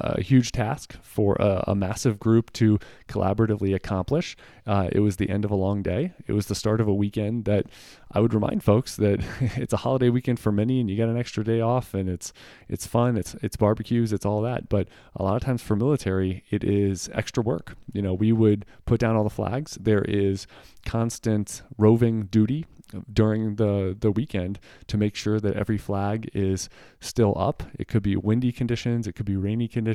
a 0.04 0.22
huge 0.22 0.52
task 0.52 0.96
for 1.02 1.36
a, 1.40 1.64
a, 1.68 1.76
massive 1.76 2.20
group 2.20 2.52
to 2.54 2.80
collaboratively 3.08 3.74
accomplish. 3.76 4.36
Uh, 4.66 4.90
it 4.92 5.00
was 5.00 5.18
the 5.18 5.30
end 5.30 5.46
of 5.46 5.52
a 5.52 5.56
long 5.56 5.82
day. 5.82 6.14
It 6.28 6.34
was 6.34 6.48
the 6.48 6.56
start 6.56 6.82
of 6.82 6.88
a 6.88 6.94
weekend 6.94 7.46
that 7.46 7.66
I 8.12 8.20
would 8.20 8.34
remind 8.34 8.64
folks 8.64 8.96
that 8.98 9.24
it's 9.58 9.74
a 9.74 9.78
holiday 9.78 10.10
weekend 10.10 10.40
for 10.40 10.52
many, 10.52 10.80
and 10.80 10.90
you 10.90 10.96
get 10.96 11.10
an 11.10 11.18
extra 11.18 11.44
day 11.44 11.62
off, 11.62 11.94
and 11.94 12.10
it's 12.10 12.34
it's 12.68 12.88
fun. 12.88 13.18
It's 13.18 13.36
it's 13.42 13.56
barbecues. 13.56 14.14
It's 14.14 14.26
all 14.26 14.42
that. 14.42 14.70
But 14.70 14.88
a 15.16 15.24
lot 15.24 15.36
of 15.36 15.42
times 15.42 15.62
for 15.62 15.76
military, 15.76 16.44
it 16.50 16.64
is 16.64 17.10
extra 17.14 17.44
work. 17.44 17.76
You 17.94 18.02
know, 18.02 18.14
we 18.14 18.32
would 18.32 18.66
put 18.86 19.00
down 19.00 19.16
all 19.16 19.24
the 19.24 19.30
flags. 19.30 19.78
There 19.80 20.04
is 20.04 20.48
constant 20.86 21.62
roving 21.78 22.24
duty 22.24 22.66
during 23.12 23.56
the 23.56 23.96
the 24.00 24.12
weekend 24.12 24.60
to 24.88 24.98
make 24.98 25.16
sure 25.16 25.40
that 25.40 25.56
every 25.56 25.78
flag 25.78 26.30
is 26.34 26.70
still 27.00 27.34
up. 27.38 27.64
It 27.78 27.88
could 27.88 28.04
be 28.04 28.16
windy 28.16 28.52
conditions, 28.52 29.08
it 29.08 29.14
could 29.14 29.26
be 29.26 29.36
rainy 29.36 29.68
conditions. 29.68 29.87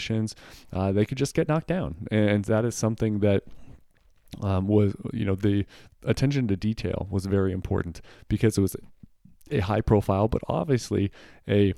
Uh, 0.72 0.92
they 0.92 1.04
could 1.04 1.18
just 1.18 1.34
get 1.34 1.48
knocked 1.48 1.68
down, 1.68 2.06
and 2.10 2.44
that 2.46 2.64
is 2.64 2.74
something 2.74 3.20
that 3.20 3.44
um, 4.40 4.66
was 4.66 4.94
you 5.12 5.24
know 5.24 5.34
the 5.34 5.66
attention 6.04 6.48
to 6.48 6.56
detail 6.56 7.06
was 7.10 7.26
very 7.26 7.52
important 7.52 8.00
because 8.28 8.56
it 8.58 8.60
was 8.60 8.76
a 9.50 9.60
high 9.60 9.80
profile, 9.80 10.28
but 10.28 10.42
obviously 10.48 11.10
a 11.48 11.74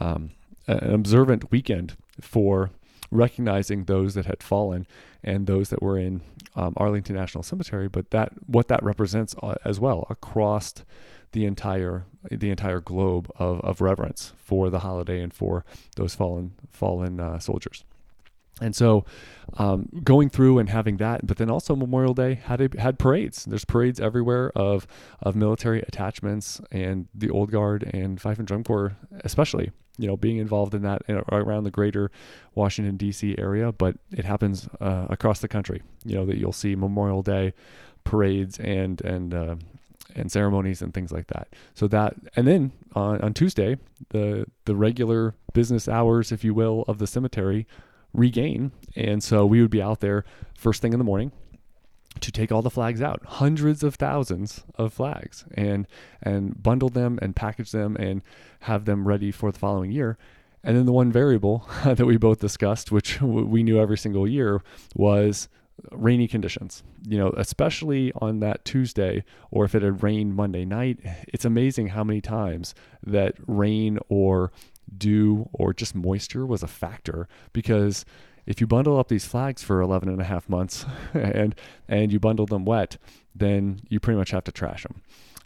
um, 0.00 0.30
an 0.66 0.92
observant 0.94 1.50
weekend 1.50 1.96
for 2.20 2.70
recognizing 3.10 3.84
those 3.84 4.14
that 4.14 4.26
had 4.26 4.42
fallen 4.42 4.86
and 5.22 5.46
those 5.46 5.68
that 5.68 5.82
were 5.82 5.98
in 5.98 6.22
um, 6.56 6.72
Arlington 6.76 7.16
National 7.16 7.42
Cemetery, 7.42 7.88
but 7.88 8.10
that 8.10 8.32
what 8.46 8.68
that 8.68 8.82
represents 8.82 9.34
uh, 9.42 9.54
as 9.64 9.78
well 9.78 10.06
across 10.08 10.74
the 11.32 11.44
entire 11.44 12.04
the 12.30 12.50
entire 12.50 12.80
globe 12.80 13.30
of, 13.36 13.60
of 13.62 13.80
reverence 13.80 14.32
for 14.36 14.70
the 14.70 14.80
holiday 14.80 15.20
and 15.20 15.34
for 15.34 15.64
those 15.96 16.14
fallen 16.14 16.52
fallen 16.70 17.20
uh, 17.20 17.38
soldiers. 17.38 17.84
And 18.60 18.76
so, 18.76 19.04
um, 19.56 19.88
going 20.04 20.28
through 20.28 20.58
and 20.58 20.68
having 20.68 20.98
that, 20.98 21.26
but 21.26 21.38
then 21.38 21.50
also 21.50 21.74
Memorial 21.74 22.14
Day 22.14 22.34
had 22.34 22.60
a, 22.60 22.80
had 22.80 22.98
parades. 22.98 23.44
There's 23.44 23.64
parades 23.64 23.98
everywhere 23.98 24.52
of 24.54 24.86
of 25.20 25.34
military 25.34 25.80
attachments 25.80 26.60
and 26.70 27.08
the 27.14 27.30
Old 27.30 27.50
Guard 27.50 27.90
and 27.92 28.20
Fife 28.20 28.38
and 28.38 28.46
Drum 28.46 28.62
Corps, 28.62 28.96
especially 29.24 29.72
you 29.98 30.06
know, 30.06 30.16
being 30.16 30.38
involved 30.38 30.74
in 30.74 30.82
that 30.82 31.02
around 31.30 31.64
the 31.64 31.70
greater 31.70 32.10
Washington 32.54 32.96
D.C. 32.96 33.34
area, 33.38 33.72
but 33.72 33.96
it 34.10 34.24
happens 34.24 34.68
uh, 34.80 35.06
across 35.10 35.40
the 35.40 35.48
country. 35.48 35.82
You 36.04 36.16
know 36.16 36.26
that 36.26 36.38
you'll 36.38 36.52
see 36.52 36.74
Memorial 36.74 37.22
Day 37.22 37.54
parades 38.04 38.58
and 38.58 39.00
and 39.02 39.34
uh, 39.34 39.56
and 40.14 40.30
ceremonies 40.30 40.82
and 40.82 40.92
things 40.92 41.12
like 41.12 41.28
that. 41.28 41.48
So 41.74 41.88
that 41.88 42.14
and 42.36 42.46
then 42.46 42.72
on, 42.94 43.20
on 43.20 43.34
Tuesday, 43.34 43.78
the 44.10 44.46
the 44.64 44.76
regular 44.76 45.34
business 45.52 45.88
hours, 45.88 46.32
if 46.32 46.44
you 46.44 46.54
will, 46.54 46.84
of 46.88 46.98
the 46.98 47.06
cemetery 47.06 47.66
regain, 48.12 48.72
and 48.94 49.22
so 49.22 49.46
we 49.46 49.60
would 49.60 49.70
be 49.70 49.82
out 49.82 50.00
there 50.00 50.24
first 50.54 50.82
thing 50.82 50.92
in 50.92 50.98
the 50.98 51.04
morning 51.04 51.32
to 52.20 52.30
take 52.30 52.52
all 52.52 52.62
the 52.62 52.70
flags 52.70 53.00
out, 53.00 53.22
hundreds 53.24 53.82
of 53.82 53.94
thousands 53.94 54.64
of 54.76 54.92
flags, 54.92 55.44
and 55.54 55.86
and 56.22 56.62
bundle 56.62 56.88
them 56.88 57.18
and 57.22 57.34
package 57.34 57.72
them 57.72 57.96
and 57.96 58.22
have 58.60 58.84
them 58.84 59.08
ready 59.08 59.30
for 59.30 59.50
the 59.50 59.58
following 59.58 59.90
year. 59.90 60.18
And 60.64 60.76
then 60.76 60.86
the 60.86 60.92
one 60.92 61.10
variable 61.10 61.66
that 61.84 62.06
we 62.06 62.16
both 62.16 62.38
discussed, 62.40 62.92
which 62.92 63.20
we 63.20 63.62
knew 63.62 63.80
every 63.80 63.98
single 63.98 64.28
year, 64.28 64.62
was 64.94 65.48
rainy 65.90 66.28
conditions. 66.28 66.82
You 67.06 67.18
know, 67.18 67.34
especially 67.36 68.12
on 68.16 68.40
that 68.40 68.64
Tuesday, 68.64 69.24
or 69.50 69.64
if 69.64 69.74
it 69.74 69.82
had 69.82 70.02
rained 70.02 70.34
Monday 70.34 70.64
night, 70.64 70.98
it's 71.28 71.44
amazing 71.44 71.88
how 71.88 72.04
many 72.04 72.20
times 72.20 72.74
that 73.04 73.34
rain 73.46 73.98
or 74.08 74.52
dew 74.96 75.48
or 75.52 75.72
just 75.72 75.94
moisture 75.94 76.44
was 76.46 76.62
a 76.62 76.66
factor 76.66 77.28
because 77.52 78.04
if 78.46 78.60
you 78.60 78.66
bundle 78.66 78.98
up 78.98 79.08
these 79.08 79.24
flags 79.24 79.62
for 79.62 79.80
11 79.80 80.08
and 80.08 80.20
a 80.20 80.24
half 80.24 80.48
months 80.48 80.84
and 81.14 81.54
and 81.88 82.12
you 82.12 82.18
bundle 82.18 82.46
them 82.46 82.64
wet 82.64 82.98
then 83.34 83.80
you 83.88 84.00
pretty 84.00 84.18
much 84.18 84.32
have 84.32 84.44
to 84.44 84.52
trash 84.52 84.82
them 84.82 85.00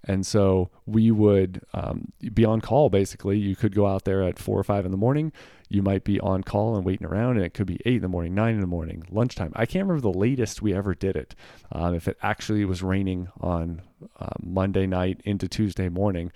and 0.06 0.26
so 0.26 0.70
we 0.86 1.10
would 1.10 1.62
um, 1.75 2.12
be 2.32 2.44
on 2.44 2.60
call 2.60 2.88
basically. 2.88 3.38
You 3.38 3.56
could 3.56 3.75
go 3.75 3.86
out 3.86 4.04
there 4.04 4.22
at 4.22 4.38
four 4.38 4.58
or 4.58 4.64
five 4.64 4.84
in 4.84 4.90
the 4.90 4.96
morning. 4.96 5.32
You 5.68 5.82
might 5.82 6.04
be 6.04 6.20
on 6.20 6.44
call 6.44 6.76
and 6.76 6.84
waiting 6.84 7.06
around 7.06 7.36
and 7.36 7.44
it 7.44 7.54
could 7.54 7.66
be 7.66 7.80
eight 7.84 7.96
in 7.96 8.02
the 8.02 8.08
morning 8.08 8.34
nine 8.34 8.54
in 8.54 8.60
the 8.60 8.66
morning 8.66 9.04
lunchtime. 9.10 9.52
I 9.56 9.66
can't 9.66 9.84
remember 9.84 10.00
the 10.00 10.16
latest 10.16 10.62
we 10.62 10.72
ever 10.75 10.94
did 10.94 11.16
it. 11.16 11.34
Um, 11.72 11.94
if 11.94 12.06
it 12.06 12.16
actually 12.22 12.64
was 12.64 12.82
raining 12.82 13.28
on 13.40 13.82
uh, 14.20 14.28
monday 14.42 14.86
night 14.86 15.20
into 15.25 15.48
tuesday 15.48 15.88
morning. 15.88 16.30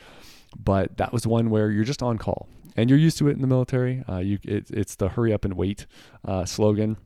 But 0.58 0.96
that 0.96 1.12
was 1.12 1.26
one 1.26 1.50
where 1.50 1.70
you're 1.70 1.84
just 1.84 2.02
on 2.02 2.18
call 2.18 2.48
and 2.76 2.90
you're 2.90 2.98
used 2.98 3.18
to 3.18 3.28
it 3.28 3.32
in 3.32 3.40
the 3.40 3.46
military. 3.46 4.02
Uh, 4.08 4.18
you 4.18 4.38
it, 4.42 4.68
it's 4.70 4.96
the 4.96 5.10
hurry 5.10 5.32
up 5.32 5.44
and 5.44 5.54
wait 5.54 5.86
uh, 6.24 6.44
slogan 6.44 6.96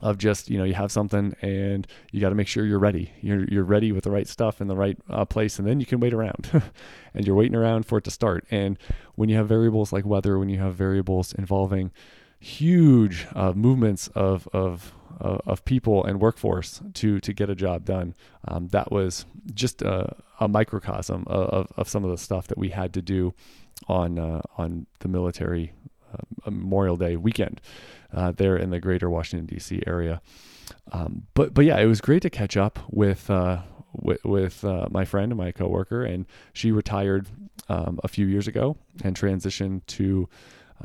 of 0.00 0.18
just 0.18 0.48
you 0.50 0.58
know 0.58 0.64
you 0.64 0.74
have 0.74 0.90
something 0.90 1.34
and 1.42 1.86
you 2.12 2.20
got 2.20 2.30
to 2.30 2.34
make 2.34 2.48
sure 2.48 2.64
you're 2.64 2.78
ready. 2.78 3.12
You're 3.20 3.44
you're 3.44 3.64
ready 3.64 3.92
with 3.92 4.04
the 4.04 4.10
right 4.10 4.28
stuff 4.28 4.60
in 4.60 4.68
the 4.68 4.76
right 4.76 4.98
uh, 5.08 5.24
place, 5.24 5.58
and 5.58 5.66
then 5.66 5.80
you 5.80 5.86
can 5.86 6.00
wait 6.00 6.14
around. 6.14 6.50
and 7.14 7.26
you're 7.26 7.36
waiting 7.36 7.56
around 7.56 7.86
for 7.86 7.98
it 7.98 8.04
to 8.04 8.10
start. 8.10 8.44
And 8.50 8.78
when 9.14 9.28
you 9.28 9.36
have 9.36 9.48
variables 9.48 9.92
like 9.92 10.04
weather, 10.04 10.38
when 10.38 10.48
you 10.48 10.58
have 10.58 10.74
variables 10.74 11.32
involving 11.32 11.92
huge 12.38 13.26
uh, 13.34 13.52
movements 13.52 14.08
of 14.08 14.48
of 14.52 14.94
uh, 15.20 15.38
of 15.46 15.64
people 15.64 16.04
and 16.04 16.20
workforce 16.20 16.80
to 16.94 17.20
to 17.20 17.32
get 17.32 17.50
a 17.50 17.54
job 17.54 17.84
done. 17.84 18.14
Um, 18.48 18.68
that 18.68 18.90
was 18.90 19.26
just 19.52 19.82
a, 19.82 20.16
a 20.38 20.48
microcosm 20.48 21.24
of, 21.26 21.48
of, 21.50 21.72
of, 21.76 21.88
some 21.88 22.04
of 22.04 22.10
the 22.10 22.16
stuff 22.16 22.46
that 22.48 22.56
we 22.56 22.70
had 22.70 22.94
to 22.94 23.02
do 23.02 23.34
on 23.86 24.18
uh, 24.18 24.40
on 24.56 24.86
the 25.00 25.08
military 25.08 25.72
uh, 26.12 26.50
Memorial 26.50 26.96
Day 26.96 27.16
weekend 27.16 27.60
uh, 28.12 28.32
there 28.32 28.56
in 28.56 28.70
the 28.70 28.80
greater 28.80 29.08
Washington 29.08 29.46
D.C. 29.46 29.82
area. 29.86 30.20
Um, 30.92 31.26
but 31.34 31.54
but 31.54 31.64
yeah, 31.64 31.78
it 31.78 31.86
was 31.86 32.00
great 32.00 32.22
to 32.22 32.30
catch 32.30 32.56
up 32.56 32.78
with 32.90 33.30
uh, 33.30 33.62
with, 33.92 34.24
with 34.24 34.64
uh, 34.64 34.86
my 34.90 35.04
friend 35.04 35.32
and 35.32 35.38
my 35.38 35.52
coworker, 35.52 36.04
and 36.04 36.26
she 36.52 36.72
retired 36.72 37.28
um, 37.68 38.00
a 38.02 38.08
few 38.08 38.26
years 38.26 38.48
ago 38.48 38.76
and 39.02 39.16
transitioned 39.16 39.84
to 39.86 40.28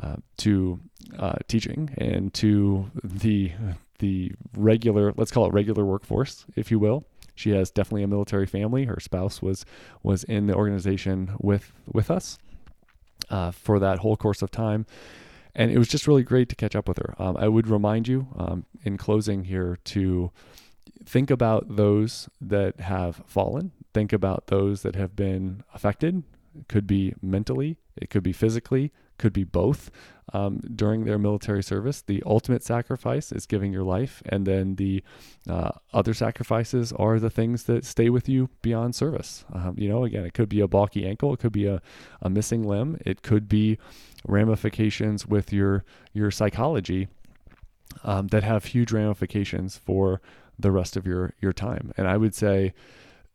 uh, 0.01 0.17
to 0.37 0.79
uh, 1.17 1.35
teaching 1.47 1.89
and 1.97 2.33
to 2.33 2.89
the 3.03 3.51
the 3.99 4.31
regular 4.55 5.13
let's 5.17 5.31
call 5.31 5.45
it 5.45 5.53
regular 5.53 5.85
workforce, 5.85 6.45
if 6.55 6.71
you 6.71 6.79
will. 6.79 7.05
She 7.37 7.49
has 7.51 7.69
definitely 7.69 8.03
a 8.03 8.07
military 8.07 8.45
family. 8.45 8.85
Her 8.85 8.99
spouse 8.99 9.41
was 9.41 9.65
was 10.03 10.23
in 10.23 10.47
the 10.47 10.55
organization 10.55 11.35
with 11.39 11.73
with 11.85 12.09
us, 12.09 12.37
uh, 13.29 13.51
for 13.51 13.79
that 13.79 13.99
whole 13.99 14.17
course 14.17 14.41
of 14.41 14.51
time. 14.51 14.85
And 15.53 15.71
it 15.71 15.77
was 15.77 15.87
just 15.87 16.07
really 16.07 16.23
great 16.23 16.49
to 16.49 16.55
catch 16.55 16.75
up 16.75 16.87
with 16.87 16.97
her. 16.97 17.15
Um, 17.17 17.37
I 17.37 17.47
would 17.47 17.67
remind 17.67 18.07
you 18.07 18.27
um, 18.35 18.65
in 18.83 18.97
closing 18.97 19.45
here 19.45 19.77
to 19.85 20.31
think 21.05 21.31
about 21.31 21.75
those 21.75 22.29
that 22.41 22.79
have 22.81 23.21
fallen, 23.25 23.71
think 23.93 24.11
about 24.11 24.47
those 24.47 24.81
that 24.81 24.95
have 24.95 25.15
been 25.15 25.63
affected. 25.73 26.23
It 26.57 26.67
could 26.67 26.87
be 26.87 27.13
mentally, 27.21 27.77
it 27.95 28.09
could 28.09 28.23
be 28.23 28.33
physically, 28.33 28.91
could 29.17 29.33
be 29.33 29.43
both 29.43 29.91
um, 30.33 30.59
during 30.75 31.05
their 31.05 31.17
military 31.17 31.63
service. 31.63 32.01
The 32.01 32.23
ultimate 32.25 32.63
sacrifice 32.63 33.31
is 33.31 33.45
giving 33.45 33.71
your 33.71 33.83
life, 33.83 34.23
and 34.27 34.45
then 34.45 34.75
the 34.75 35.03
uh, 35.49 35.71
other 35.93 36.13
sacrifices 36.13 36.91
are 36.93 37.19
the 37.19 37.29
things 37.29 37.63
that 37.63 37.85
stay 37.85 38.09
with 38.09 38.27
you 38.27 38.49
beyond 38.61 38.95
service. 38.95 39.45
Um, 39.53 39.75
you 39.77 39.87
know, 39.87 40.03
again, 40.03 40.25
it 40.25 40.33
could 40.33 40.49
be 40.49 40.61
a 40.61 40.67
balky 40.67 41.05
ankle, 41.05 41.33
it 41.33 41.39
could 41.39 41.51
be 41.51 41.67
a, 41.67 41.81
a 42.21 42.29
missing 42.29 42.63
limb, 42.63 42.97
it 43.05 43.21
could 43.21 43.47
be 43.47 43.77
ramifications 44.27 45.27
with 45.27 45.53
your 45.53 45.83
your 46.13 46.31
psychology 46.31 47.07
um, 48.03 48.27
that 48.27 48.43
have 48.43 48.65
huge 48.65 48.91
ramifications 48.91 49.77
for 49.77 50.21
the 50.57 50.71
rest 50.71 50.97
of 50.97 51.05
your 51.05 51.33
your 51.39 51.53
time. 51.53 51.91
And 51.97 52.07
I 52.07 52.17
would 52.17 52.35
say. 52.35 52.73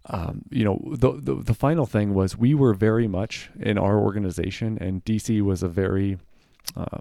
Um, 0.06 0.46
you 0.50 0.64
know, 0.64 0.80
the, 0.92 1.12
the, 1.12 1.34
the 1.34 1.52
final 1.52 1.84
thing 1.84 2.14
was 2.14 2.34
we 2.34 2.54
were 2.54 2.72
very 2.72 3.06
much 3.06 3.50
in 3.60 3.76
our 3.76 3.98
organization, 3.98 4.78
and 4.80 5.04
DC 5.04 5.42
was 5.42 5.62
a 5.62 5.68
very 5.68 6.16
uh, 6.76 6.98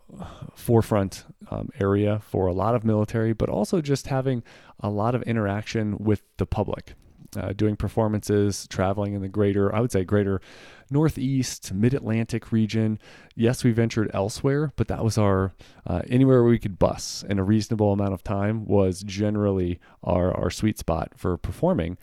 forefront 0.55 1.25
um, 1.51 1.69
area 1.79 2.19
for 2.19 2.47
a 2.47 2.53
lot 2.53 2.75
of 2.75 2.83
military, 2.83 3.33
but 3.33 3.49
also 3.49 3.81
just 3.81 4.07
having 4.07 4.43
a 4.79 4.89
lot 4.89 5.15
of 5.15 5.21
interaction 5.23 5.97
with 5.97 6.23
the 6.37 6.45
public. 6.45 6.93
Uh, 7.37 7.53
doing 7.53 7.75
performances, 7.75 8.67
traveling 8.69 9.13
in 9.13 9.21
the 9.21 9.27
greater, 9.27 9.73
I 9.75 9.81
would 9.81 9.91
say, 9.91 10.03
greater 10.03 10.41
Northeast, 10.89 11.71
Mid 11.71 11.93
Atlantic 11.93 12.51
region. 12.51 12.97
Yes, 13.35 13.63
we 13.63 13.71
ventured 13.71 14.09
elsewhere, 14.15 14.71
but 14.75 14.87
that 14.87 15.03
was 15.03 15.15
our 15.15 15.53
uh, 15.85 16.01
anywhere 16.07 16.43
we 16.43 16.57
could 16.57 16.79
bus 16.79 17.23
in 17.29 17.37
a 17.37 17.43
reasonable 17.43 17.93
amount 17.93 18.13
of 18.13 18.23
time 18.23 18.65
was 18.65 19.03
generally 19.03 19.79
our, 20.03 20.33
our 20.35 20.49
sweet 20.49 20.79
spot 20.79 21.13
for 21.15 21.37
performing. 21.37 21.99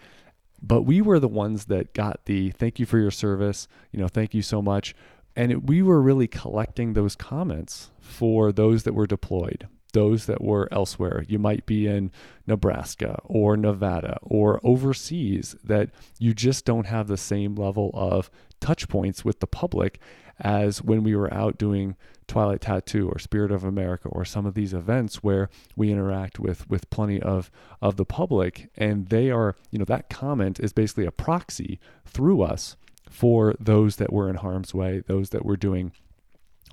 But 0.62 0.82
we 0.82 1.00
were 1.00 1.18
the 1.18 1.26
ones 1.26 1.64
that 1.64 1.92
got 1.92 2.26
the 2.26 2.50
thank 2.52 2.78
you 2.78 2.86
for 2.86 2.98
your 2.98 3.10
service, 3.10 3.66
you 3.90 3.98
know, 3.98 4.06
thank 4.06 4.32
you 4.32 4.42
so 4.42 4.62
much 4.62 4.94
and 5.36 5.52
it, 5.52 5.66
we 5.66 5.82
were 5.82 6.00
really 6.00 6.26
collecting 6.26 6.94
those 6.94 7.14
comments 7.14 7.90
for 8.00 8.50
those 8.52 8.82
that 8.84 8.94
were 8.94 9.06
deployed 9.06 9.68
those 9.96 10.26
that 10.26 10.42
were 10.42 10.68
elsewhere. 10.70 11.24
You 11.26 11.38
might 11.38 11.64
be 11.64 11.86
in 11.86 12.10
Nebraska 12.46 13.18
or 13.24 13.56
Nevada 13.56 14.18
or 14.20 14.60
overseas 14.62 15.56
that 15.64 15.88
you 16.18 16.34
just 16.34 16.66
don't 16.66 16.84
have 16.84 17.08
the 17.08 17.16
same 17.16 17.54
level 17.54 17.90
of 17.94 18.30
touch 18.60 18.88
points 18.88 19.24
with 19.24 19.40
the 19.40 19.46
public 19.46 19.98
as 20.38 20.82
when 20.82 21.02
we 21.02 21.16
were 21.16 21.32
out 21.32 21.56
doing 21.56 21.96
Twilight 22.28 22.60
Tattoo 22.60 23.08
or 23.08 23.18
Spirit 23.18 23.50
of 23.50 23.64
America 23.64 24.08
or 24.08 24.26
some 24.26 24.44
of 24.44 24.52
these 24.52 24.74
events 24.74 25.22
where 25.22 25.48
we 25.76 25.90
interact 25.90 26.38
with 26.38 26.68
with 26.68 26.90
plenty 26.90 27.22
of 27.22 27.50
of 27.80 27.96
the 27.96 28.04
public 28.04 28.68
and 28.76 29.08
they 29.08 29.30
are, 29.30 29.56
you 29.70 29.78
know, 29.78 29.86
that 29.86 30.10
comment 30.10 30.60
is 30.60 30.74
basically 30.74 31.06
a 31.06 31.10
proxy 31.10 31.80
through 32.04 32.42
us 32.42 32.76
for 33.08 33.54
those 33.58 33.96
that 33.96 34.12
were 34.12 34.28
in 34.28 34.36
harm's 34.36 34.74
way, 34.74 35.02
those 35.06 35.30
that 35.30 35.44
were 35.44 35.56
doing 35.56 35.92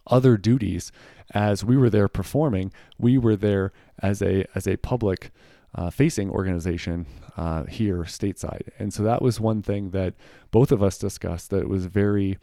other 0.07 0.37
duties. 0.37 0.91
As 1.33 1.63
we 1.63 1.77
were 1.77 1.89
there 1.89 2.07
performing 2.07 2.71
we 2.97 3.17
were 3.17 3.35
there 3.35 3.71
as 3.99 4.21
a 4.21 4.45
as 4.55 4.67
a 4.67 4.77
public 4.77 5.31
uh, 5.75 5.89
facing 5.89 6.29
organization 6.29 7.05
uh, 7.37 7.63
here 7.63 8.03
stateside. 8.03 8.69
And 8.77 8.93
so 8.93 9.03
that 9.03 9.21
was 9.21 9.39
one 9.39 9.61
thing 9.61 9.89
that 9.91 10.13
both 10.51 10.71
of 10.71 10.83
us 10.83 10.97
discussed 10.97 11.49
that 11.49 11.67
was 11.67 11.85
very 11.87 12.37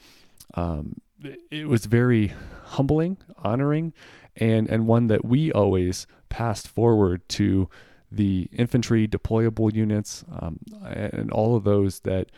um, 0.54 1.00
it 1.50 1.68
was 1.68 1.86
very 1.86 2.32
humbling 2.64 3.18
honoring 3.38 3.92
and 4.36 4.68
and 4.68 4.86
one 4.86 5.06
that 5.08 5.24
we 5.24 5.52
always 5.52 6.06
passed 6.28 6.66
forward 6.66 7.28
to 7.28 7.68
the 8.10 8.48
infantry 8.52 9.06
deployable 9.06 9.72
units 9.72 10.24
um, 10.40 10.58
and 10.84 11.30
all 11.30 11.54
of 11.54 11.64
those 11.64 12.00
that 12.00 12.30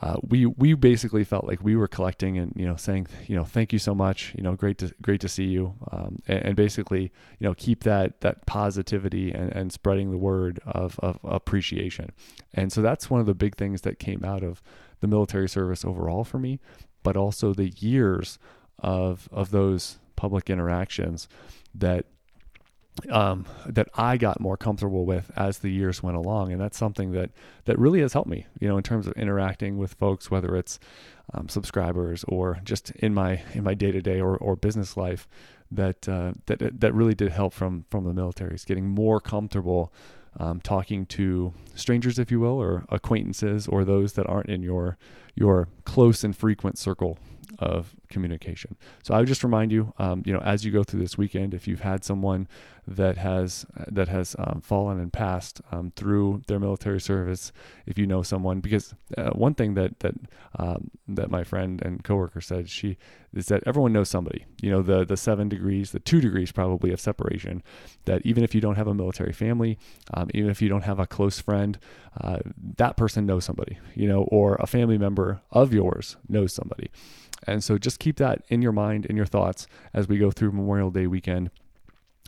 uh, 0.00 0.16
we 0.22 0.46
we 0.46 0.74
basically 0.74 1.24
felt 1.24 1.44
like 1.44 1.62
we 1.62 1.74
were 1.74 1.88
collecting 1.88 2.38
and 2.38 2.52
you 2.56 2.64
know 2.64 2.76
saying 2.76 3.06
you 3.26 3.34
know 3.34 3.44
thank 3.44 3.72
you 3.72 3.78
so 3.78 3.94
much 3.94 4.32
you 4.36 4.42
know 4.42 4.54
great 4.54 4.78
to 4.78 4.94
great 5.02 5.20
to 5.20 5.28
see 5.28 5.44
you. 5.44 5.74
Um, 5.90 6.22
and, 6.28 6.44
and, 6.44 6.56
basically 6.56 7.12
you 7.38 7.46
know 7.46 7.54
keep 7.54 7.82
that 7.84 8.20
that 8.20 8.46
positivity 8.46 9.32
and, 9.32 9.52
and 9.52 9.72
spreading 9.72 10.10
the 10.10 10.16
word 10.16 10.60
of, 10.64 10.98
of 11.00 11.18
appreciation. 11.24 12.12
And 12.54 12.72
so 12.72 12.82
that's 12.82 13.10
one 13.10 13.20
of 13.20 13.26
the 13.26 13.34
big 13.34 13.56
things 13.56 13.82
that 13.82 13.98
came 13.98 14.24
out 14.24 14.42
of 14.42 14.62
the 15.00 15.08
military 15.08 15.48
service 15.48 15.84
overall 15.84 16.24
for 16.24 16.38
me 16.38 16.60
but 17.02 17.16
also 17.16 17.52
the 17.52 17.70
years 17.78 18.38
of 18.78 19.28
of 19.32 19.50
those 19.50 19.98
public 20.16 20.50
interactions 20.50 21.28
that 21.74 22.06
um, 23.10 23.46
that 23.66 23.88
I 23.94 24.16
got 24.16 24.40
more 24.40 24.56
comfortable 24.56 25.04
with 25.04 25.30
as 25.36 25.58
the 25.58 25.70
years 25.70 26.02
went 26.02 26.16
along, 26.16 26.52
and 26.52 26.60
that's 26.60 26.78
something 26.78 27.12
that 27.12 27.30
that 27.64 27.78
really 27.78 28.00
has 28.00 28.12
helped 28.12 28.28
me, 28.28 28.46
you 28.60 28.68
know, 28.68 28.76
in 28.76 28.82
terms 28.82 29.06
of 29.06 29.12
interacting 29.14 29.78
with 29.78 29.94
folks, 29.94 30.30
whether 30.30 30.56
it's 30.56 30.78
um, 31.32 31.48
subscribers 31.48 32.24
or 32.28 32.60
just 32.64 32.90
in 32.92 33.14
my 33.14 33.42
in 33.54 33.64
my 33.64 33.74
day 33.74 33.92
to 33.92 34.02
day 34.02 34.20
or 34.20 34.36
or 34.36 34.56
business 34.56 34.96
life. 34.96 35.28
That 35.72 36.08
uh, 36.08 36.32
that 36.46 36.80
that 36.80 36.94
really 36.94 37.14
did 37.14 37.30
help 37.30 37.52
from 37.52 37.84
from 37.90 38.04
the 38.04 38.12
military. 38.12 38.54
Is 38.54 38.64
getting 38.64 38.88
more 38.88 39.20
comfortable 39.20 39.92
um, 40.38 40.60
talking 40.60 41.06
to 41.06 41.52
strangers, 41.74 42.18
if 42.18 42.30
you 42.30 42.40
will, 42.40 42.60
or 42.60 42.84
acquaintances, 42.88 43.66
or 43.68 43.84
those 43.84 44.14
that 44.14 44.26
aren't 44.26 44.48
in 44.48 44.62
your 44.62 44.96
your 45.34 45.68
close 45.84 46.24
and 46.24 46.36
frequent 46.36 46.76
circle 46.76 47.18
of 47.58 47.94
communication. 48.08 48.76
So 49.02 49.14
I 49.14 49.18
would 49.18 49.28
just 49.28 49.44
remind 49.44 49.70
you, 49.72 49.92
um, 49.98 50.22
you 50.24 50.32
know, 50.32 50.40
as 50.40 50.64
you 50.64 50.72
go 50.72 50.82
through 50.82 51.00
this 51.00 51.18
weekend, 51.18 51.54
if 51.54 51.68
you've 51.68 51.80
had 51.80 52.04
someone 52.04 52.48
that 52.90 53.16
has 53.18 53.64
that 53.86 54.08
has 54.08 54.34
um, 54.38 54.60
fallen 54.60 54.98
and 54.98 55.12
passed 55.12 55.60
um, 55.70 55.92
through 55.94 56.42
their 56.48 56.58
military 56.58 57.00
service, 57.00 57.52
if 57.86 57.96
you 57.96 58.06
know 58.06 58.22
someone, 58.22 58.58
because 58.58 58.94
uh, 59.16 59.30
one 59.30 59.54
thing 59.54 59.74
that 59.74 60.00
that 60.00 60.14
um, 60.58 60.90
that 61.06 61.30
my 61.30 61.44
friend 61.44 61.80
and 61.82 62.02
coworker 62.02 62.40
said, 62.40 62.68
she 62.68 62.98
is 63.32 63.46
that 63.46 63.62
everyone 63.64 63.92
knows 63.92 64.08
somebody. 64.08 64.44
You 64.60 64.70
know, 64.70 64.82
the 64.82 65.04
the 65.04 65.16
seven 65.16 65.48
degrees, 65.48 65.92
the 65.92 66.00
two 66.00 66.20
degrees 66.20 66.50
probably 66.50 66.92
of 66.92 67.00
separation. 67.00 67.62
That 68.06 68.26
even 68.26 68.42
if 68.42 68.56
you 68.56 68.60
don't 68.60 68.74
have 68.74 68.88
a 68.88 68.94
military 68.94 69.32
family, 69.32 69.78
um, 70.12 70.28
even 70.34 70.50
if 70.50 70.60
you 70.60 70.68
don't 70.68 70.82
have 70.82 70.98
a 70.98 71.06
close 71.06 71.40
friend, 71.40 71.78
uh, 72.20 72.40
that 72.76 72.96
person 72.96 73.24
knows 73.24 73.44
somebody. 73.44 73.78
You 73.94 74.08
know, 74.08 74.22
or 74.24 74.56
a 74.56 74.66
family 74.66 74.98
member 74.98 75.42
of 75.52 75.72
yours 75.72 76.16
knows 76.28 76.52
somebody. 76.52 76.90
And 77.46 77.62
so 77.62 77.78
just 77.78 78.00
keep 78.00 78.16
that 78.16 78.42
in 78.48 78.62
your 78.62 78.72
mind, 78.72 79.06
in 79.06 79.16
your 79.16 79.26
thoughts 79.26 79.68
as 79.94 80.08
we 80.08 80.18
go 80.18 80.30
through 80.30 80.52
Memorial 80.52 80.90
Day 80.90 81.06
weekend 81.06 81.50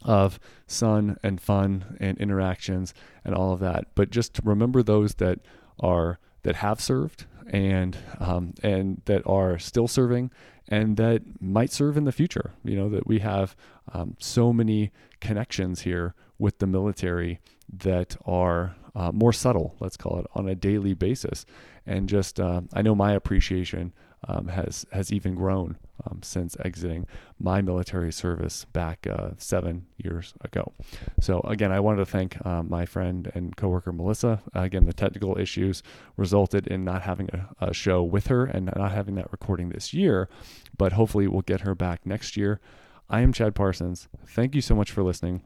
of 0.04 0.38
sun 0.66 1.16
and 1.22 1.40
fun 1.40 1.96
and 2.00 2.18
interactions 2.18 2.94
and 3.24 3.34
all 3.34 3.52
of 3.52 3.60
that. 3.60 3.86
But 3.94 4.10
just 4.10 4.40
remember 4.42 4.82
those 4.82 5.14
that 5.16 5.40
are 5.80 6.18
that 6.42 6.56
have 6.56 6.80
served 6.80 7.26
and 7.46 7.96
um, 8.18 8.54
and 8.62 9.02
that 9.04 9.26
are 9.26 9.58
still 9.58 9.88
serving 9.88 10.30
and 10.68 10.96
that 10.96 11.22
might 11.40 11.72
serve 11.72 11.96
in 11.96 12.04
the 12.04 12.12
future. 12.12 12.52
You 12.64 12.76
know 12.76 12.88
that 12.88 13.06
we 13.06 13.18
have 13.20 13.56
um, 13.92 14.16
so 14.18 14.52
many 14.52 14.90
connections 15.20 15.82
here 15.82 16.14
with 16.38 16.58
the 16.58 16.66
military 16.66 17.40
that 17.72 18.16
are 18.26 18.74
uh, 18.94 19.12
more 19.12 19.32
subtle, 19.32 19.74
let's 19.80 19.96
call 19.96 20.18
it, 20.18 20.26
on 20.34 20.48
a 20.48 20.54
daily 20.54 20.94
basis. 20.94 21.46
And 21.86 22.08
just 22.08 22.38
uh, 22.38 22.62
I 22.72 22.82
know 22.82 22.94
my 22.94 23.12
appreciation 23.12 23.92
um, 24.28 24.48
has 24.48 24.86
has 24.92 25.12
even 25.12 25.34
grown 25.34 25.76
um, 26.04 26.20
since 26.22 26.56
exiting 26.64 27.06
my 27.38 27.60
military 27.60 28.12
service 28.12 28.64
back 28.72 29.06
uh, 29.06 29.30
seven 29.36 29.86
years 29.96 30.34
ago. 30.42 30.72
So 31.20 31.40
again, 31.40 31.72
I 31.72 31.80
wanted 31.80 31.98
to 31.98 32.06
thank 32.06 32.44
uh, 32.44 32.62
my 32.62 32.86
friend 32.86 33.30
and 33.34 33.56
coworker 33.56 33.92
Melissa. 33.92 34.42
Uh, 34.54 34.60
again, 34.60 34.86
the 34.86 34.92
technical 34.92 35.38
issues 35.38 35.82
resulted 36.16 36.66
in 36.66 36.84
not 36.84 37.02
having 37.02 37.28
a, 37.32 37.66
a, 37.66 37.74
show 37.74 38.02
with 38.02 38.28
her 38.28 38.44
and 38.44 38.70
not 38.76 38.92
having 38.92 39.14
that 39.16 39.30
recording 39.32 39.70
this 39.70 39.92
year, 39.92 40.28
but 40.76 40.92
hopefully 40.92 41.26
we'll 41.26 41.42
get 41.42 41.62
her 41.62 41.74
back 41.74 42.04
next 42.04 42.36
year. 42.36 42.60
I 43.08 43.20
am 43.20 43.32
Chad 43.32 43.54
Parsons. 43.54 44.08
Thank 44.26 44.54
you 44.54 44.60
so 44.60 44.74
much 44.74 44.90
for 44.90 45.02
listening, 45.02 45.42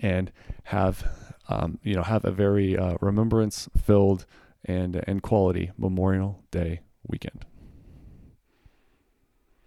and 0.00 0.32
have 0.64 1.06
um, 1.48 1.78
you 1.82 1.94
know 1.94 2.02
have 2.02 2.24
a 2.24 2.30
very 2.30 2.76
uh, 2.76 2.96
remembrance 3.00 3.68
filled 3.76 4.26
and 4.64 5.02
and 5.06 5.22
quality 5.22 5.70
Memorial 5.76 6.42
Day 6.50 6.80
weekend. 7.06 7.44